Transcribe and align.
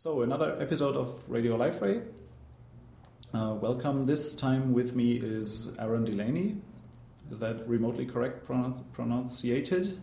So, 0.00 0.22
another 0.22 0.56
episode 0.58 0.96
of 0.96 1.28
Radio 1.28 1.58
Liferay. 1.58 2.02
Uh, 3.34 3.58
welcome. 3.60 4.04
This 4.04 4.34
time 4.34 4.72
with 4.72 4.96
me 4.96 5.12
is 5.16 5.76
Aaron 5.78 6.06
Delaney. 6.06 6.56
Is 7.30 7.40
that 7.40 7.68
remotely 7.68 8.06
correct 8.06 8.46
pronounce- 8.46 8.82
pronunciated? 8.94 10.00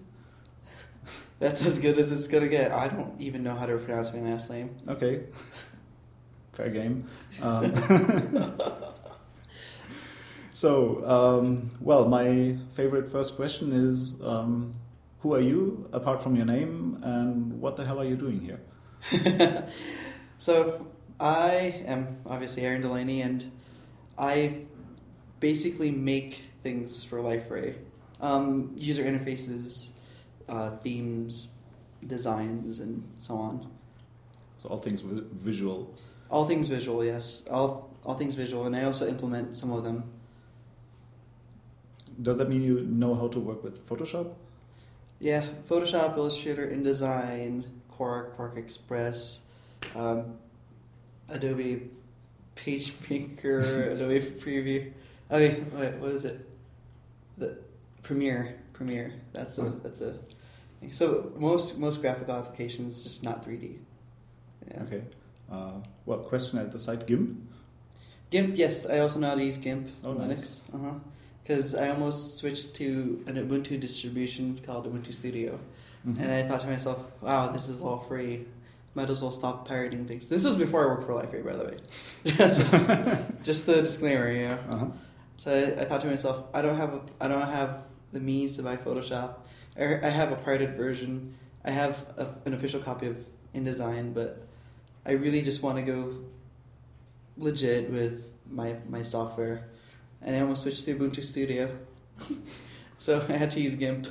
That's 1.40 1.66
as 1.66 1.80
good 1.80 1.98
as 1.98 2.12
it's 2.12 2.28
gonna 2.28 2.48
get. 2.48 2.72
I 2.72 2.90
don't 2.90 3.20
even 3.20 3.42
know 3.42 3.56
how 3.56 3.66
to 3.66 3.76
pronounce 3.80 4.14
my 4.14 4.20
last 4.20 4.52
name. 4.52 4.70
Okay. 4.88 5.24
Fair 6.54 6.70
game. 6.70 7.08
Um, 7.42 7.74
so, 10.54 11.10
um, 11.10 11.72
well, 11.82 12.08
my 12.08 12.56
favorite 12.74 13.08
first 13.08 13.36
question 13.36 13.74
is 13.74 14.22
um, 14.22 14.74
Who 15.22 15.34
are 15.34 15.42
you, 15.42 15.90
apart 15.92 16.22
from 16.22 16.36
your 16.36 16.46
name, 16.46 17.00
and 17.02 17.60
what 17.60 17.78
the 17.78 17.84
hell 17.84 18.00
are 18.00 18.06
you 18.06 18.16
doing 18.16 18.42
here? 18.42 18.60
so 20.38 20.88
I 21.20 21.84
am 21.86 22.18
obviously 22.26 22.64
Aaron 22.64 22.82
Delaney, 22.82 23.22
and 23.22 23.52
I 24.18 24.66
basically 25.40 25.92
make 25.92 26.44
things 26.64 27.04
for 27.04 27.20
Liferay, 27.20 27.76
um, 28.22 28.74
user 28.78 29.04
interfaces, 29.04 29.94
uh, 30.50 30.72
themes, 30.72 31.56
designs, 32.06 32.80
and 32.80 33.04
so 33.18 33.36
on. 33.36 33.70
So, 34.56 34.70
all 34.70 34.78
things 34.78 35.02
vi- 35.02 35.24
visual. 35.32 35.94
All 36.30 36.46
things 36.46 36.68
visual, 36.68 37.04
yes. 37.04 37.48
All 37.50 37.90
all 38.06 38.16
things 38.16 38.36
visual, 38.36 38.66
and 38.66 38.76
I 38.76 38.84
also 38.84 39.08
implement 39.08 39.56
some 39.56 39.72
of 39.72 39.84
them. 39.84 40.04
Does 42.22 42.38
that 42.38 42.50
mean 42.50 42.64
you 42.64 42.82
know 42.82 43.14
how 43.16 43.28
to 43.28 43.40
work 43.40 43.64
with 43.64 43.88
Photoshop? 43.88 44.34
Yeah, 45.20 45.44
Photoshop, 45.70 46.18
Illustrator, 46.18 46.68
InDesign, 46.68 47.66
Quark, 47.98 48.38
QuarkXPress, 48.38 49.42
um, 49.96 50.36
Adobe 51.30 51.90
PageMaker, 52.56 53.92
Adobe 53.94 54.20
Preview. 54.22 54.92
I 55.30 55.40
mean, 55.40 55.72
wait, 55.74 55.96
what 55.96 56.12
is 56.12 56.26
it? 56.26 56.48
The 57.38 57.58
Premiere, 58.04 58.56
Premiere. 58.74 59.14
That's 59.34 59.58
a 59.58 59.64
that's 59.84 60.02
a. 60.02 60.18
Thing. 60.80 60.92
So 60.94 61.32
most 61.36 61.80
most 61.80 62.02
graphical 62.02 62.36
applications 62.36 63.02
just 63.04 63.24
not 63.24 63.44
three 63.44 63.58
D. 63.58 63.80
Yeah. 64.70 64.84
Okay. 64.84 65.04
Uh, 65.52 65.72
well, 66.06 66.20
question 66.20 66.60
at 66.60 66.72
the 66.72 66.78
site 66.80 67.08
GIMP. 67.08 67.40
GIMP, 68.30 68.58
yes, 68.58 68.88
I 68.88 69.00
also 69.00 69.20
know 69.20 69.30
how 69.30 69.36
to 69.36 69.44
use 69.44 69.58
GIMP 69.58 69.88
Oh, 70.04 70.14
Linux. 70.14 70.28
nice. 70.28 70.64
Uh 70.74 70.78
huh. 70.78 70.94
Because 71.44 71.74
I 71.76 71.90
almost 71.90 72.38
switched 72.38 72.74
to 72.76 73.24
an 73.28 73.36
Ubuntu 73.38 73.80
distribution 73.80 74.60
called 74.66 74.86
Ubuntu 74.86 75.14
Studio. 75.14 75.58
Mhm. 76.08 76.20
And 76.22 76.32
I 76.32 76.44
thought 76.44 76.62
to 76.62 76.68
myself, 76.68 77.00
wow, 77.22 77.48
this 77.50 77.68
is 77.70 77.82
all 77.82 77.98
free. 77.98 78.46
Might 78.96 79.10
as 79.10 79.22
well 79.22 79.32
stop 79.32 79.68
pirating 79.68 80.06
things. 80.06 80.28
This 80.28 80.46
was 80.46 80.56
before 80.56 80.84
I 80.84 80.88
worked 80.88 81.04
for 81.04 81.14
Liferay, 81.14 81.46
by 81.46 81.56
the 81.56 81.66
way. 81.66 81.78
just, 82.26 83.44
just 83.44 83.66
the 83.66 83.82
disclaimer, 83.82 84.32
you 84.32 84.48
know. 84.48 84.60
Uh-huh. 84.70 84.86
So 85.38 85.54
I, 85.54 85.82
I 85.82 85.86
thought 85.86 86.02
to 86.02 86.08
myself, 86.08 86.46
I 86.54 86.62
don't 86.62 86.78
have, 86.78 86.94
a, 86.94 87.02
I 87.22 87.28
don't 87.28 87.42
have 87.42 87.84
the 88.14 88.20
means 88.20 88.56
to 88.56 88.64
buy 88.64 88.78
Photoshop. 88.78 89.36
I, 89.78 90.00
I 90.02 90.10
have 90.10 90.32
a 90.32 90.36
pirated 90.36 90.76
version. 90.76 91.36
I 91.64 91.72
have 91.72 92.06
a, 92.18 92.28
an 92.48 92.54
official 92.54 92.80
copy 92.80 93.08
of 93.08 93.24
InDesign, 93.54 94.14
but 94.14 94.44
I 95.06 95.12
really 95.12 95.42
just 95.42 95.62
want 95.62 95.78
to 95.78 95.84
go 95.84 96.16
legit 97.38 97.92
with 97.92 98.32
my 98.50 98.76
my 98.90 99.04
software, 99.04 99.68
and 100.22 100.36
I 100.36 100.40
almost 100.40 100.64
switched 100.64 100.86
to 100.86 100.96
Ubuntu 100.96 101.24
Studio. 101.24 101.70
so 102.98 103.24
I 103.30 103.34
had 103.34 103.52
to 103.52 103.62
use 103.62 103.76
GIMP. 103.76 104.08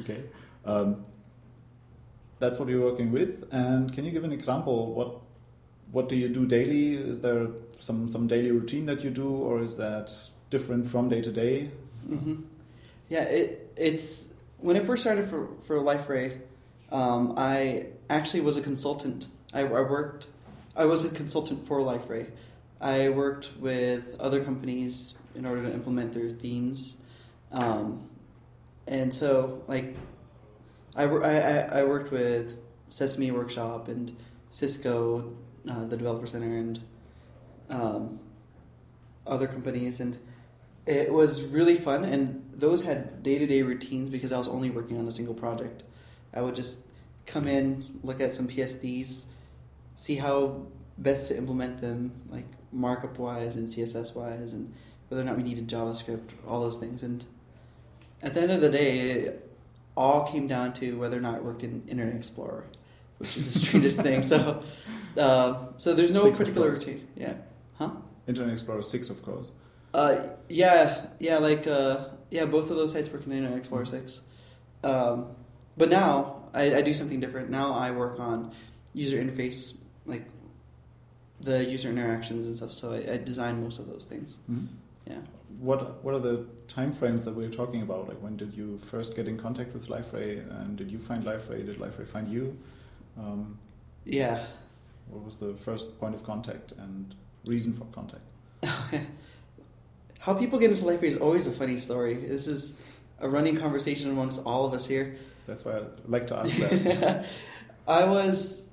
Okay. 0.00 0.22
Um, 0.64 1.04
that's 2.38 2.58
what 2.58 2.68
you're 2.68 2.82
working 2.82 3.12
with. 3.12 3.46
And 3.52 3.92
can 3.92 4.04
you 4.04 4.10
give 4.10 4.24
an 4.24 4.32
example? 4.32 4.92
What 4.94 5.20
what 5.92 6.08
do 6.08 6.16
you 6.16 6.28
do 6.28 6.46
daily? 6.46 6.94
Is 6.96 7.20
there 7.22 7.46
some 7.78 8.08
some 8.08 8.26
daily 8.26 8.50
routine 8.50 8.86
that 8.86 9.04
you 9.04 9.10
do, 9.10 9.28
or 9.28 9.62
is 9.62 9.76
that 9.78 10.10
different 10.50 10.86
from 10.86 11.08
day 11.08 11.20
to 11.22 11.32
day? 11.32 11.70
hmm 12.08 12.34
Yeah, 13.08 13.24
it 13.24 13.70
it's 13.76 14.34
when 14.58 14.76
I 14.76 14.80
first 14.80 15.02
started 15.02 15.26
for 15.26 15.48
for 15.66 15.76
Liferay, 15.78 16.40
um, 16.90 17.34
I 17.36 17.86
actually 18.10 18.40
was 18.40 18.56
a 18.56 18.62
consultant. 18.62 19.26
I, 19.52 19.60
I 19.60 19.82
worked, 19.82 20.26
I 20.76 20.84
was 20.84 21.04
a 21.04 21.14
consultant 21.14 21.66
for 21.66 21.78
Liferay. 21.80 22.26
I 22.80 23.08
worked 23.08 23.52
with 23.60 24.16
other 24.20 24.42
companies 24.42 25.16
in 25.34 25.46
order 25.46 25.62
to 25.62 25.72
implement 25.72 26.12
their 26.12 26.30
themes, 26.30 26.96
um, 27.52 28.08
and 28.86 29.12
so 29.12 29.62
like, 29.66 29.94
I, 30.96 31.04
I 31.04 31.80
I 31.80 31.84
worked 31.84 32.12
with 32.12 32.58
Sesame 32.88 33.30
Workshop 33.30 33.88
and 33.88 34.16
Cisco, 34.50 35.34
uh, 35.68 35.84
the 35.86 35.96
Developer 35.96 36.26
Center, 36.26 36.56
and 36.56 36.80
um, 37.70 38.20
other 39.26 39.46
companies 39.46 40.00
and 40.00 40.18
it 40.86 41.12
was 41.12 41.44
really 41.44 41.76
fun 41.76 42.04
and 42.04 42.44
those 42.52 42.84
had 42.84 43.22
day-to-day 43.22 43.62
routines 43.62 44.10
because 44.10 44.32
i 44.32 44.38
was 44.38 44.48
only 44.48 44.70
working 44.70 44.98
on 44.98 45.08
a 45.08 45.10
single 45.10 45.34
project. 45.34 45.82
I 46.34 46.42
would 46.42 46.54
just 46.54 46.86
come 47.26 47.48
in 47.48 47.82
look 48.02 48.20
at 48.20 48.34
some 48.34 48.48
psds 48.48 49.26
see 49.96 50.16
how 50.16 50.66
best 50.98 51.28
to 51.28 51.36
implement 51.36 51.80
them 51.80 52.12
like 52.28 52.44
markup 52.70 53.18
wise 53.18 53.56
and 53.56 53.66
css 53.66 54.14
wise 54.14 54.52
and 54.52 54.72
whether 55.08 55.22
or 55.22 55.24
not 55.24 55.36
we 55.36 55.42
needed 55.42 55.68
javascript 55.68 56.32
all 56.46 56.60
those 56.60 56.76
things 56.76 57.02
and 57.02 57.24
at 58.24 58.34
the 58.34 58.40
end 58.40 58.50
of 58.50 58.60
the 58.60 58.70
day 58.70 58.98
it 59.10 59.50
all 59.96 60.26
came 60.26 60.46
down 60.48 60.72
to 60.72 60.98
whether 60.98 61.16
or 61.16 61.20
not 61.20 61.36
it 61.36 61.44
worked 61.44 61.62
in 61.62 61.82
internet 61.86 62.16
explorer 62.16 62.64
which 63.18 63.36
is 63.36 63.52
the 63.52 63.58
strangest 63.66 64.00
thing 64.02 64.22
so 64.22 64.62
uh, 65.18 65.66
so 65.76 65.94
there's 65.94 66.10
no 66.10 66.24
Six, 66.24 66.38
particular 66.40 66.70
routine 66.70 67.06
yeah 67.16 67.34
huh 67.78 67.92
Internet 68.26 68.52
Explorer 68.54 68.82
six, 68.82 69.10
of 69.10 69.22
course. 69.22 69.50
uh, 69.92 70.16
yeah, 70.48 71.08
yeah, 71.20 71.36
like 71.38 71.66
uh, 71.66 72.06
yeah, 72.30 72.46
both 72.46 72.70
of 72.70 72.76
those 72.78 72.92
sites 72.92 73.10
work 73.12 73.26
in 73.26 73.32
Internet 73.32 73.58
Explorer 73.58 73.84
six. 73.84 74.22
Um, 74.82 75.26
but 75.76 75.90
now 75.90 76.44
I, 76.54 76.76
I 76.76 76.80
do 76.80 76.94
something 76.94 77.20
different. 77.20 77.50
Now 77.50 77.74
I 77.74 77.90
work 77.90 78.18
on 78.18 78.52
user 78.94 79.18
interface, 79.18 79.82
like 80.06 80.24
the 81.42 81.62
user 81.66 81.90
interactions 81.90 82.46
and 82.46 82.56
stuff. 82.56 82.72
So 82.72 82.94
I, 82.94 83.12
I 83.12 83.16
design 83.18 83.62
most 83.62 83.78
of 83.78 83.86
those 83.88 84.06
things. 84.06 84.38
Mhm. 84.50 84.68
Yeah. 85.06 85.18
What 85.60 86.02
what 86.04 86.14
are 86.14 86.18
the 86.20 86.46
time 86.68 86.92
frames 86.92 87.24
that 87.24 87.34
we're 87.34 87.50
talking 87.50 87.82
about? 87.82 88.08
Like 88.08 88.18
when 88.22 88.36
did 88.36 88.54
you 88.54 88.78
first 88.78 89.14
get 89.16 89.28
in 89.28 89.38
contact 89.38 89.72
with 89.74 89.88
Liferay, 89.88 90.40
and 90.60 90.76
did 90.76 90.90
you 90.90 90.98
find 90.98 91.24
Liferay? 91.24 91.64
Did 91.66 91.76
Liferay 91.78 92.06
find 92.06 92.28
you? 92.28 92.56
Um, 93.18 93.58
Yeah. 94.04 94.44
what 95.08 95.22
was 95.24 95.36
the 95.38 95.54
first 95.54 95.98
point 96.00 96.14
of 96.14 96.24
contact 96.24 96.72
and 96.72 97.14
reason 97.46 97.72
for 97.74 97.84
contact? 97.86 98.22
How 100.18 100.34
people 100.34 100.58
get 100.58 100.70
into 100.70 100.84
Liferay 100.84 101.04
is 101.04 101.16
always 101.18 101.46
a 101.46 101.52
funny 101.52 101.78
story. 101.78 102.14
This 102.14 102.46
is 102.46 102.78
a 103.20 103.28
running 103.28 103.56
conversation 103.56 104.10
amongst 104.10 104.44
all 104.46 104.64
of 104.64 104.72
us 104.72 104.86
here. 104.86 105.16
That's 105.46 105.64
why 105.64 105.72
I 105.78 105.82
like 106.06 106.26
to 106.28 106.36
ask 106.38 106.56
that. 106.56 107.26
I 107.86 108.04
was, 108.04 108.70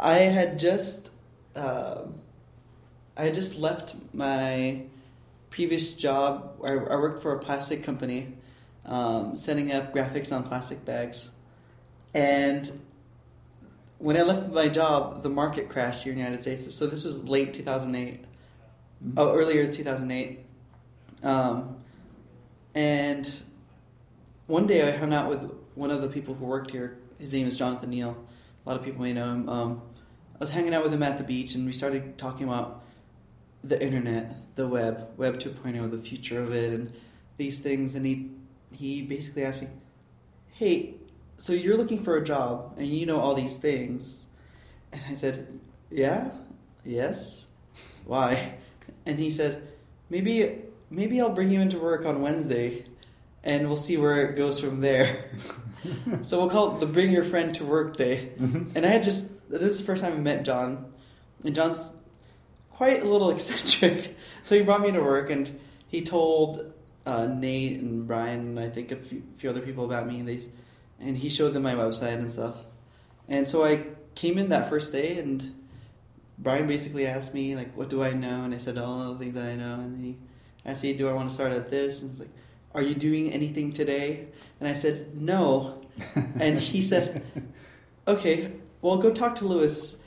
I 0.00 0.14
had 0.14 0.58
just, 0.58 1.10
um, 1.54 2.14
I 3.16 3.22
had 3.26 3.34
just 3.34 3.58
left 3.58 3.94
my 4.12 4.82
previous 5.50 5.94
job. 5.94 6.60
I, 6.64 6.72
I 6.72 6.96
worked 6.96 7.22
for 7.22 7.34
a 7.34 7.38
plastic 7.38 7.82
company, 7.82 8.34
um, 8.86 9.34
setting 9.34 9.72
up 9.72 9.94
graphics 9.94 10.34
on 10.34 10.42
plastic 10.44 10.84
bags, 10.84 11.30
and 12.14 12.70
when 13.98 14.16
I 14.16 14.22
left 14.22 14.48
my 14.52 14.68
job, 14.68 15.22
the 15.22 15.28
market 15.28 15.68
crashed 15.68 16.04
here 16.04 16.12
in 16.12 16.18
the 16.18 16.24
United 16.24 16.42
States. 16.42 16.72
So 16.74 16.86
this 16.86 17.04
was 17.04 17.28
late 17.28 17.52
two 17.54 17.62
thousand 17.62 17.94
eight. 17.96 18.24
Mhm. 19.04 19.14
Oh, 19.16 19.34
earlier 19.34 19.70
two 19.70 19.82
thousand 19.82 20.10
eight. 20.10 20.44
Um, 21.22 21.78
and 22.74 23.42
one 24.46 24.66
day 24.68 24.86
I 24.86 24.96
hung 24.96 25.12
out 25.12 25.28
with 25.28 25.50
one 25.74 25.90
of 25.90 26.00
the 26.00 26.08
people 26.08 26.34
who 26.34 26.44
worked 26.44 26.70
here. 26.70 26.98
His 27.18 27.32
name 27.32 27.46
is 27.48 27.56
Jonathan 27.56 27.90
Neal. 27.90 28.16
A 28.64 28.68
lot 28.68 28.78
of 28.78 28.84
people 28.84 29.02
may 29.02 29.12
know 29.12 29.32
him. 29.32 29.48
Um, 29.48 29.82
I 30.34 30.38
was 30.38 30.50
hanging 30.50 30.74
out 30.74 30.84
with 30.84 30.92
him 30.92 31.02
at 31.02 31.18
the 31.18 31.24
beach, 31.24 31.56
and 31.56 31.66
we 31.66 31.72
started 31.72 32.16
talking 32.18 32.46
about 32.46 32.84
the 33.62 33.80
internet, 33.82 34.36
the 34.56 34.66
web, 34.68 35.08
Web 35.16 35.38
2.0, 35.38 35.90
the 35.90 35.98
future 35.98 36.42
of 36.42 36.52
it, 36.52 36.72
and 36.72 36.92
these 37.36 37.58
things. 37.58 37.94
And 37.94 38.04
he 38.06 38.30
he 38.72 39.02
basically 39.02 39.44
asked 39.44 39.62
me, 39.62 39.68
"Hey, 40.52 40.94
so 41.36 41.52
you're 41.52 41.76
looking 41.76 42.02
for 42.02 42.16
a 42.16 42.24
job, 42.24 42.74
and 42.76 42.86
you 42.86 43.06
know 43.06 43.20
all 43.20 43.34
these 43.34 43.56
things?" 43.56 44.26
And 44.92 45.02
I 45.08 45.14
said, 45.14 45.60
"Yeah, 45.90 46.30
yes. 46.84 47.48
Why?" 48.04 48.54
And 49.06 49.18
he 49.18 49.30
said, 49.30 49.62
"Maybe 50.10 50.62
maybe 50.90 51.20
I'll 51.20 51.32
bring 51.34 51.50
you 51.50 51.60
into 51.60 51.78
work 51.78 52.04
on 52.06 52.20
Wednesday." 52.22 52.84
and 53.44 53.68
we'll 53.68 53.76
see 53.76 53.96
where 53.96 54.28
it 54.28 54.36
goes 54.36 54.58
from 54.60 54.80
there. 54.80 55.30
so 56.22 56.38
we'll 56.38 56.50
call 56.50 56.74
it 56.74 56.80
the 56.80 56.86
Bring 56.86 57.10
Your 57.10 57.22
Friend 57.22 57.54
to 57.54 57.64
Work 57.64 57.96
Day. 57.96 58.32
Mhm. 58.38 58.72
And 58.74 58.84
I 58.84 58.88
had 58.88 59.02
just 59.02 59.30
this 59.48 59.62
is 59.62 59.78
the 59.78 59.84
first 59.84 60.02
time 60.02 60.12
I 60.12 60.18
met 60.18 60.44
John, 60.44 60.92
and 61.44 61.54
John's 61.54 61.92
quite 62.78 63.02
a 63.02 63.04
little 63.04 63.30
eccentric. 63.36 64.16
So 64.42 64.54
he 64.54 64.62
brought 64.62 64.80
me 64.80 64.92
to 64.92 65.02
work, 65.02 65.30
and 65.30 65.50
he 65.88 66.00
told 66.00 66.72
uh, 67.04 67.26
Nate 67.26 67.80
and 67.80 68.06
Brian, 68.06 68.40
and 68.40 68.60
I 68.60 68.68
think 68.68 68.92
a 68.92 68.96
few, 68.96 69.22
few 69.36 69.50
other 69.50 69.60
people 69.60 69.84
about 69.84 70.06
me. 70.06 70.20
And 70.20 70.28
they 70.28 70.40
and 71.00 71.18
he 71.18 71.28
showed 71.28 71.52
them 71.54 71.64
my 71.64 71.74
website 71.74 72.14
and 72.14 72.30
stuff. 72.30 72.66
And 73.28 73.48
so 73.48 73.64
I 73.64 73.84
came 74.14 74.38
in 74.38 74.48
that 74.48 74.68
first 74.68 74.90
day 74.90 75.18
and 75.18 75.54
Brian 76.38 76.66
basically 76.66 77.06
asked 77.06 77.34
me 77.34 77.56
like, 77.56 77.76
"What 77.76 77.88
do 77.90 78.02
I 78.02 78.12
know?" 78.12 78.42
And 78.42 78.54
I 78.54 78.58
said 78.58 78.78
all 78.78 79.12
the 79.12 79.18
things 79.18 79.34
that 79.34 79.44
I 79.44 79.56
know, 79.56 79.74
and 79.74 79.98
he 79.98 80.16
asked 80.64 80.84
me, 80.84 80.92
"Do 80.92 81.08
I 81.08 81.12
want 81.12 81.28
to 81.28 81.34
start 81.34 81.52
at 81.52 81.70
this?" 81.70 82.02
And 82.02 82.10
he's 82.10 82.20
like, 82.20 82.34
"Are 82.74 82.82
you 82.82 82.94
doing 82.94 83.32
anything 83.32 83.72
today?" 83.72 84.28
And 84.60 84.68
I 84.68 84.74
said, 84.74 85.20
"No," 85.20 85.82
and 86.40 86.56
he 86.58 86.80
said, 86.80 87.24
"Okay, 88.06 88.52
well, 88.82 88.98
go 88.98 89.10
talk 89.12 89.34
to 89.36 89.46
Lewis. 89.46 89.97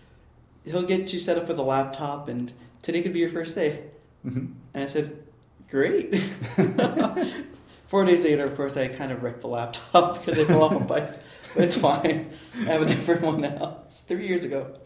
He'll 0.66 0.84
get 0.84 1.12
you 1.14 1.20
set 1.20 1.38
up 1.38 1.48
with 1.48 1.58
a 1.60 1.64
laptop, 1.64 2.30
and 2.30 2.52
today 2.82 3.02
could 3.02 3.14
be 3.14 3.20
your 3.20 3.30
first 3.30 3.56
day." 3.56 3.84
Mhm. 4.26 4.54
And 4.74 4.84
I 4.84 4.88
said, 4.88 5.24
"Great." 5.70 6.16
Four 7.88 8.06
days 8.06 8.24
later, 8.24 8.46
of 8.46 8.56
course, 8.56 8.78
I 8.78 8.88
kind 8.88 9.12
of 9.12 9.22
wrecked 9.22 9.42
the 9.42 9.48
laptop 9.48 10.20
because 10.26 10.40
I 10.40 10.46
fell 10.46 10.64
off 10.64 10.74
a 10.76 10.80
bike. 10.80 11.10
But 11.54 11.66
it's 11.66 11.78
fine. 11.78 12.32
I 12.62 12.72
have 12.72 12.82
a 12.82 12.86
different 12.86 13.22
one 13.22 13.42
now. 13.42 13.80
It's 13.86 14.00
three 14.02 14.26
years 14.28 14.46
ago. 14.46 14.78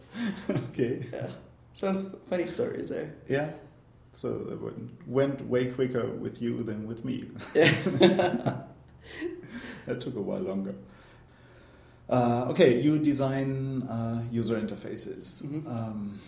okay. 0.50 1.06
Yeah. 1.12 1.28
So 1.72 2.10
funny 2.28 2.46
stories 2.46 2.88
there. 2.88 3.14
Yeah. 3.28 3.50
So 4.14 4.48
it 4.50 4.60
went- 4.60 5.06
went 5.08 5.46
way 5.46 5.66
quicker 5.70 6.06
with 6.08 6.42
you 6.42 6.62
than 6.64 6.88
with 6.88 7.04
me. 7.04 7.26
Yeah. 7.54 7.70
that 9.86 10.00
took 10.00 10.16
a 10.16 10.20
while 10.20 10.40
longer. 10.40 10.74
Uh, 12.08 12.46
okay, 12.50 12.80
you 12.80 12.98
design 12.98 13.82
uh, 13.82 14.22
user 14.30 14.60
interfaces. 14.60 15.42
Mhm. 15.44 15.66
Um, 15.66 16.20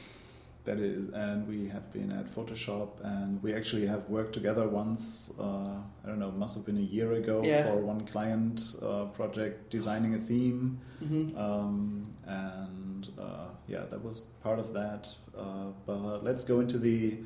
that 0.65 0.79
is, 0.81 1.09
and 1.09 1.49
we 1.49 1.69
have 1.69 1.91
been 1.93 2.13
at 2.13 2.27
Photoshop, 2.27 2.89
and 3.03 3.43
we 3.43 3.55
actually 3.55 3.87
have 3.87 4.09
worked 4.11 4.35
together 4.35 4.69
once. 4.69 5.33
Uh, 5.39 5.77
I 6.05 6.07
don't 6.07 6.19
know, 6.19 6.31
must 6.33 6.57
have 6.57 6.67
been 6.67 6.77
a 6.77 6.89
year 6.97 7.13
ago 7.13 7.43
Yeah. 7.43 7.65
for 7.67 7.77
one 7.81 8.01
client 8.07 8.61
uh, 8.83 9.05
project 9.07 9.71
designing 9.71 10.15
a 10.15 10.19
theme. 10.19 10.79
hmm 10.99 11.29
Um, 11.37 12.07
and 12.27 13.09
uh, 13.19 13.49
yeah, 13.67 13.85
that 13.91 14.05
was 14.05 14.27
part 14.43 14.59
of 14.59 14.73
that. 14.75 15.09
Uh, 15.35 15.71
but 15.87 16.23
let's 16.25 16.45
go 16.45 16.61
into 16.61 16.79
the. 16.79 17.19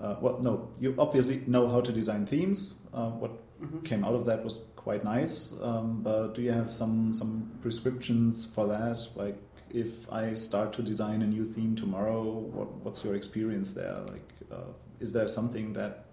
Uh, 0.00 0.14
well, 0.22 0.38
no, 0.40 0.68
you 0.80 0.94
obviously 0.98 1.42
know 1.46 1.68
how 1.68 1.80
to 1.82 1.92
design 1.92 2.24
themes. 2.24 2.78
Uh, 2.94 3.10
what 3.10 3.32
hmm 3.60 3.78
came 3.80 4.04
out 4.04 4.14
of 4.14 4.26
that 4.26 4.44
was 4.44 4.64
quite 4.76 5.04
nice. 5.04 5.54
Um, 5.62 6.02
but 6.02 6.34
do 6.34 6.42
you 6.42 6.52
have 6.52 6.72
some 6.72 7.14
some 7.14 7.50
prescriptions 7.62 8.46
for 8.46 8.66
that? 8.68 9.06
Like, 9.16 9.36
if 9.70 10.10
I 10.12 10.34
start 10.34 10.72
to 10.74 10.82
design 10.82 11.22
a 11.22 11.26
new 11.26 11.44
theme 11.44 11.74
tomorrow, 11.74 12.22
what 12.22 12.72
what's 12.84 13.04
your 13.04 13.14
experience 13.14 13.74
there? 13.74 13.98
Like, 14.08 14.28
uh, 14.50 14.72
is 15.00 15.12
there 15.12 15.28
something 15.28 15.72
that 15.74 16.04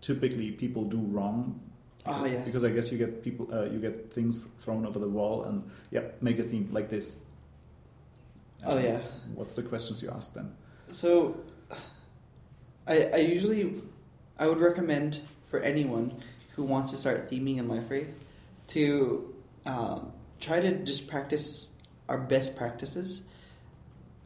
typically 0.00 0.50
people 0.52 0.84
do 0.84 0.98
wrong? 0.98 1.60
Ah, 2.06 2.24
yes. 2.24 2.44
Because 2.44 2.64
I 2.64 2.70
guess 2.70 2.92
you 2.92 2.98
get 2.98 3.22
people, 3.22 3.52
uh, 3.52 3.64
you 3.64 3.80
get 3.80 4.12
things 4.12 4.44
thrown 4.58 4.86
over 4.86 4.98
the 4.98 5.08
wall, 5.08 5.44
and 5.44 5.68
yeah, 5.90 6.02
make 6.20 6.38
a 6.38 6.44
theme 6.44 6.68
like 6.72 6.88
this. 6.88 7.20
Oh, 8.64 8.78
yeah. 8.78 9.00
What's 9.34 9.54
the 9.54 9.62
questions 9.62 10.02
you 10.02 10.10
ask 10.10 10.34
then? 10.34 10.52
So, 10.88 11.40
I, 12.86 13.10
I 13.12 13.16
usually, 13.16 13.82
I 14.38 14.46
would 14.48 14.58
recommend 14.58 15.20
for 15.46 15.60
anyone 15.60 16.12
who 16.56 16.64
wants 16.64 16.90
to 16.90 16.96
start 16.96 17.30
theming 17.30 17.58
in 17.58 17.68
Liferay 17.68 18.10
to 18.68 19.34
um, 19.66 20.12
try 20.40 20.58
to 20.58 20.84
just 20.84 21.08
practice 21.08 21.68
our 22.08 22.18
best 22.18 22.56
practices 22.56 23.22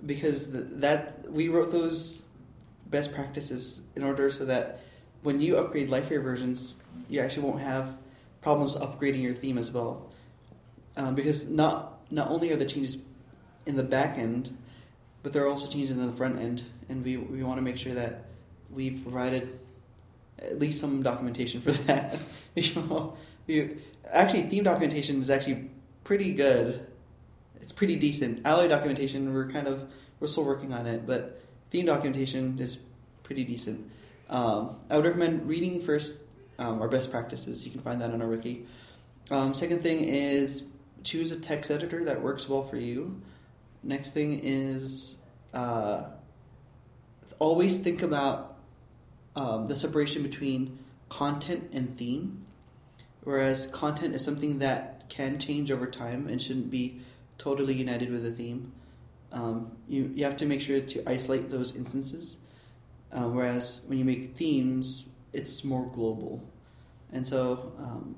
because 0.07 0.51
th- 0.51 0.65
that 0.71 1.31
we 1.31 1.49
wrote 1.49 1.71
those 1.71 2.29
best 2.87 3.15
practices 3.15 3.83
in 3.97 4.03
order 4.03 4.31
so 4.31 4.45
that 4.45 4.81
when 5.23 5.41
you 5.41 5.59
upgrade 5.59 5.89
Liferay 5.89 6.23
versions, 6.23 6.81
you 7.09 7.21
actually 7.21 7.43
won't 7.43 7.61
have 7.61 7.97
problems 8.41 8.77
upgrading 8.77 9.23
your 9.23 9.35
theme 9.35 9.59
as 9.59 9.71
well. 9.71 10.11
Um, 10.97 11.15
because 11.15 11.51
not 11.51 12.01
not 12.11 12.31
only 12.31 12.53
are 12.53 12.57
the 12.57 12.65
changes 12.65 13.05
in 13.67 13.77
the 13.77 13.83
back 13.83 14.19
end, 14.19 14.57
but 15.23 15.33
there 15.33 15.45
are 15.45 15.49
also 15.49 15.71
changes 15.71 15.91
in 15.97 16.05
the 16.05 16.13
front 16.13 16.39
end, 16.39 16.63
and 16.89 17.05
we 17.05 17.17
we 17.17 17.43
want 17.43 17.59
to 17.59 17.63
make 17.63 17.77
sure 17.77 17.95
that 17.95 18.25
we've 18.71 19.03
provided 19.03 19.59
at 20.41 20.59
least 20.59 20.81
some 20.81 21.03
documentation 21.03 21.61
for 21.61 21.73
that. 21.87 22.19
you 22.55 22.75
know, 22.83 23.17
we, 23.47 23.77
actually, 24.11 24.43
theme 24.43 24.65
documentation 24.65 25.21
is 25.21 25.31
actually 25.31 25.71
pretty 26.05 26.33
good. 26.35 26.87
It's 27.61 27.73
pretty 27.73 27.97
decent. 27.97 28.47
Alloy 28.47 28.69
documentation, 28.69 29.33
we're 29.35 29.49
kind 29.51 29.67
of 29.67 29.89
we're 30.19 30.27
still 30.27 30.45
working 30.45 30.73
on 30.73 30.87
it, 30.87 31.07
but 31.07 31.41
theme 31.71 31.87
documentation 31.87 32.59
is 32.59 32.77
pretty 33.23 33.45
decent. 33.45 33.91
Um, 34.29 34.77
I 34.91 34.97
would 34.97 35.05
recommend 35.05 35.49
reading 35.49 35.81
first 35.81 36.23
um, 36.59 36.81
our 36.81 36.89
best 36.89 37.11
practices. 37.11 37.65
You 37.65 37.73
can 37.73 37.81
find 37.81 38.01
that 38.01 38.13
on 38.13 38.21
our 38.21 38.29
wiki. 38.29 38.67
Um, 39.31 39.55
second 39.55 39.83
thing 39.83 40.05
is 40.05 40.69
choose 41.03 41.33
a 41.33 41.41
text 41.41 41.71
editor 41.71 42.05
that 42.05 42.21
works 42.21 42.49
well 42.49 42.63
for 42.63 42.77
you. 42.77 43.21
Next 43.83 44.13
thing 44.13 44.41
is 44.43 45.23
uh, 45.55 46.05
always 47.39 47.79
think 47.79 48.03
about 48.03 48.57
um, 49.41 49.67
the 49.67 49.75
separation 49.75 50.23
between 50.23 50.79
content 51.09 51.71
and 51.73 51.97
theme. 51.97 52.45
Whereas 53.25 53.67
content 53.69 54.15
is 54.15 54.23
something 54.23 54.59
that 54.59 55.09
can 55.09 55.39
change 55.39 55.71
over 55.71 55.87
time 55.87 56.29
and 56.29 56.41
shouldn't 56.41 56.71
be 56.71 57.01
totally 57.39 57.73
united 57.73 58.11
with 58.11 58.23
the 58.23 58.31
theme. 58.31 58.73
Um, 59.33 59.73
you, 59.89 60.13
you 60.15 60.25
have 60.25 60.37
to 60.39 60.47
make 60.47 60.61
sure 60.61 60.81
to 60.81 61.11
isolate 61.11 61.49
those 61.49 61.77
instances. 61.77 62.41
Um, 63.13 63.35
whereas 63.35 63.85
when 63.89 63.99
you 63.99 64.05
make 64.05 64.37
themes, 64.37 65.09
it's 65.33 65.65
more 65.65 65.87
global. 65.87 66.43
And 67.13 67.27
so, 67.27 67.73
um, 67.79 68.17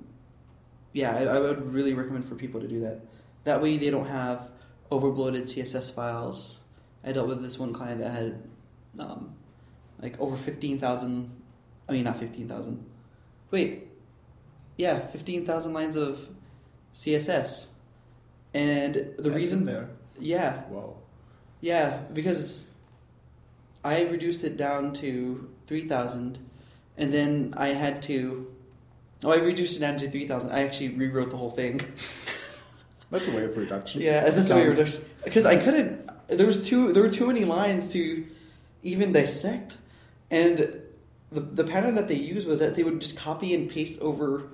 yeah, 0.93 1.17
I, 1.17 1.23
I 1.25 1.41
would 1.41 1.73
really 1.73 1.95
recommend 1.95 2.25
for 2.25 2.35
people 2.35 2.61
to 2.61 2.67
do 2.67 2.81
that. 2.81 3.01
That 3.45 3.63
way 3.63 3.77
they 3.77 3.91
don't 3.91 4.07
have 4.07 4.51
overbloated 4.91 5.43
CSS 5.43 5.95
files. 5.95 6.65
I 7.05 7.13
dealt 7.13 7.29
with 7.29 7.43
this 7.43 7.59
one 7.59 7.73
client 7.73 8.01
that 8.01 8.11
had 8.11 8.43
um, 8.99 9.35
like 10.03 10.21
over 10.21 10.37
15,000, 10.37 11.31
I 11.89 11.93
mean, 11.93 12.05
not 12.05 12.17
15,000. 12.17 12.85
Wait, 13.51 13.87
yeah, 14.77 14.99
15,000 14.99 15.73
lines 15.73 15.97
of 15.97 16.29
CSS. 16.93 17.69
And 18.55 18.95
the 18.95 19.15
That's 19.19 19.29
reason, 19.31 19.65
there. 19.65 19.89
yeah, 20.21 20.65
Wow. 20.69 20.97
yeah, 21.61 21.99
because 22.13 22.67
I 23.85 24.03
reduced 24.03 24.45
it 24.45 24.57
down 24.57 24.93
to 24.95 25.49
3,000 25.67 26.39
and 26.99 27.13
then 27.13 27.55
I 27.57 27.69
had 27.69 28.03
to, 28.03 28.51
oh, 29.25 29.33
I 29.33 29.37
reduced 29.37 29.77
it 29.77 29.81
down 29.81 29.99
to 29.99 30.11
3,000. 30.11 30.51
I 30.51 30.63
actually 30.65 30.91
rewrote 30.91 31.31
the 31.31 31.37
whole 31.37 31.49
thing. 31.51 31.81
That's 33.11 33.29
a 33.29 33.37
way 33.37 33.45
of 33.45 33.57
reduction. 33.59 34.01
Yeah, 34.01 34.23
that's 34.31 34.49
a 34.49 34.55
way 34.57 34.63
of 34.69 34.79
reduction. 34.79 35.05
Because 35.23 35.45
I 35.45 35.57
couldn't. 35.63 36.09
There 36.29 36.47
was 36.47 36.67
too. 36.67 36.95
There 36.95 37.03
were 37.03 37.11
too 37.11 37.27
many 37.27 37.45
lines 37.45 37.93
to 37.93 38.25
even 38.83 39.13
dissect, 39.13 39.77
and 40.33 40.59
the 41.31 41.41
the 41.41 41.63
pattern 41.63 41.95
that 41.95 42.09
they 42.09 42.17
used 42.17 42.49
was 42.49 42.59
that 42.59 42.75
they 42.75 42.83
would 42.83 43.01
just 43.01 43.17
copy 43.17 43.55
and 43.55 43.71
paste 43.71 44.01
over 44.01 44.49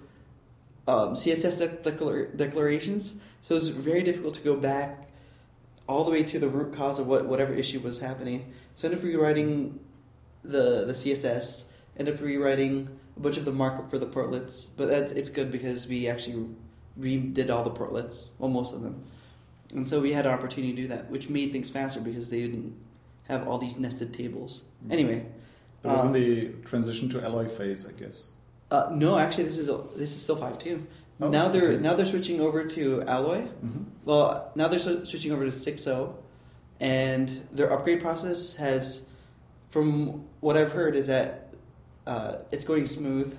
um, 0.86 1.14
CSS 1.14 1.82
declar- 1.82 2.36
declarations. 2.36 3.18
So 3.40 3.54
it 3.54 3.58
was 3.58 3.68
very 3.70 4.02
difficult 4.02 4.34
to 4.34 4.42
go 4.42 4.56
back 4.56 5.08
all 5.86 6.04
the 6.04 6.10
way 6.10 6.22
to 6.22 6.38
the 6.38 6.48
root 6.48 6.74
cause 6.74 6.98
of 6.98 7.06
what 7.06 7.24
whatever 7.24 7.54
issue 7.54 7.80
was 7.80 7.98
happening. 7.98 8.52
So 8.74 8.88
I 8.88 8.92
ended 8.92 9.04
up 9.04 9.10
rewriting 9.10 9.80
the 10.42 10.84
the 10.84 10.92
CSS. 10.92 11.70
Ended 11.98 12.14
up 12.14 12.20
rewriting 12.20 12.88
a 13.16 13.20
bunch 13.20 13.38
of 13.38 13.44
the 13.44 13.52
markup 13.52 13.90
for 13.90 13.98
the 13.98 14.06
portlets, 14.06 14.68
but 14.76 14.86
that's 14.86 15.12
it's 15.12 15.30
good 15.30 15.50
because 15.50 15.88
we 15.88 16.06
actually 16.06 16.46
redid 17.00 17.50
all 17.50 17.64
the 17.64 17.70
portlets, 17.70 18.30
well, 18.38 18.50
most 18.50 18.74
of 18.74 18.82
them. 18.82 19.02
And 19.74 19.88
so 19.88 20.00
we 20.00 20.12
had 20.12 20.26
an 20.26 20.32
opportunity 20.32 20.72
to 20.74 20.82
do 20.82 20.88
that, 20.88 21.10
which 21.10 21.28
made 21.28 21.52
things 21.52 21.70
faster 21.70 22.00
because 22.00 22.30
they 22.30 22.40
didn't 22.40 22.74
have 23.28 23.46
all 23.46 23.58
these 23.58 23.78
nested 23.78 24.14
tables. 24.14 24.64
Anyway, 24.90 25.26
That 25.82 25.92
was 25.92 26.02
in 26.02 26.08
Um, 26.08 26.12
the 26.14 26.48
transition 26.64 27.08
to 27.10 27.22
alloy 27.24 27.46
phase, 27.48 27.88
I 27.88 27.92
guess. 27.98 28.32
uh, 28.70 28.88
no, 28.92 29.16
actually, 29.18 29.44
this 29.44 29.58
is 29.58 29.68
this 29.96 30.10
is 30.14 30.22
still 30.22 30.36
five 30.36 30.58
two. 30.58 30.86
Oh, 31.20 31.28
now 31.30 31.48
they're 31.48 31.72
okay. 31.72 31.82
now 31.82 31.94
they're 31.94 32.06
switching 32.06 32.40
over 32.40 32.64
to 32.64 33.02
Alloy. 33.02 33.40
hmm 33.42 33.82
Well, 34.04 34.52
now 34.54 34.68
they're 34.68 34.78
switching 34.78 35.32
over 35.32 35.44
to 35.44 35.50
6.0, 35.50 36.14
and 36.80 37.28
their 37.52 37.72
upgrade 37.72 38.00
process 38.00 38.54
has, 38.56 39.06
from 39.68 40.24
what 40.40 40.56
I've 40.56 40.70
heard, 40.72 40.94
is 40.94 41.06
that 41.08 41.54
uh, 42.06 42.36
it's 42.52 42.64
going 42.64 42.86
smooth, 42.86 43.36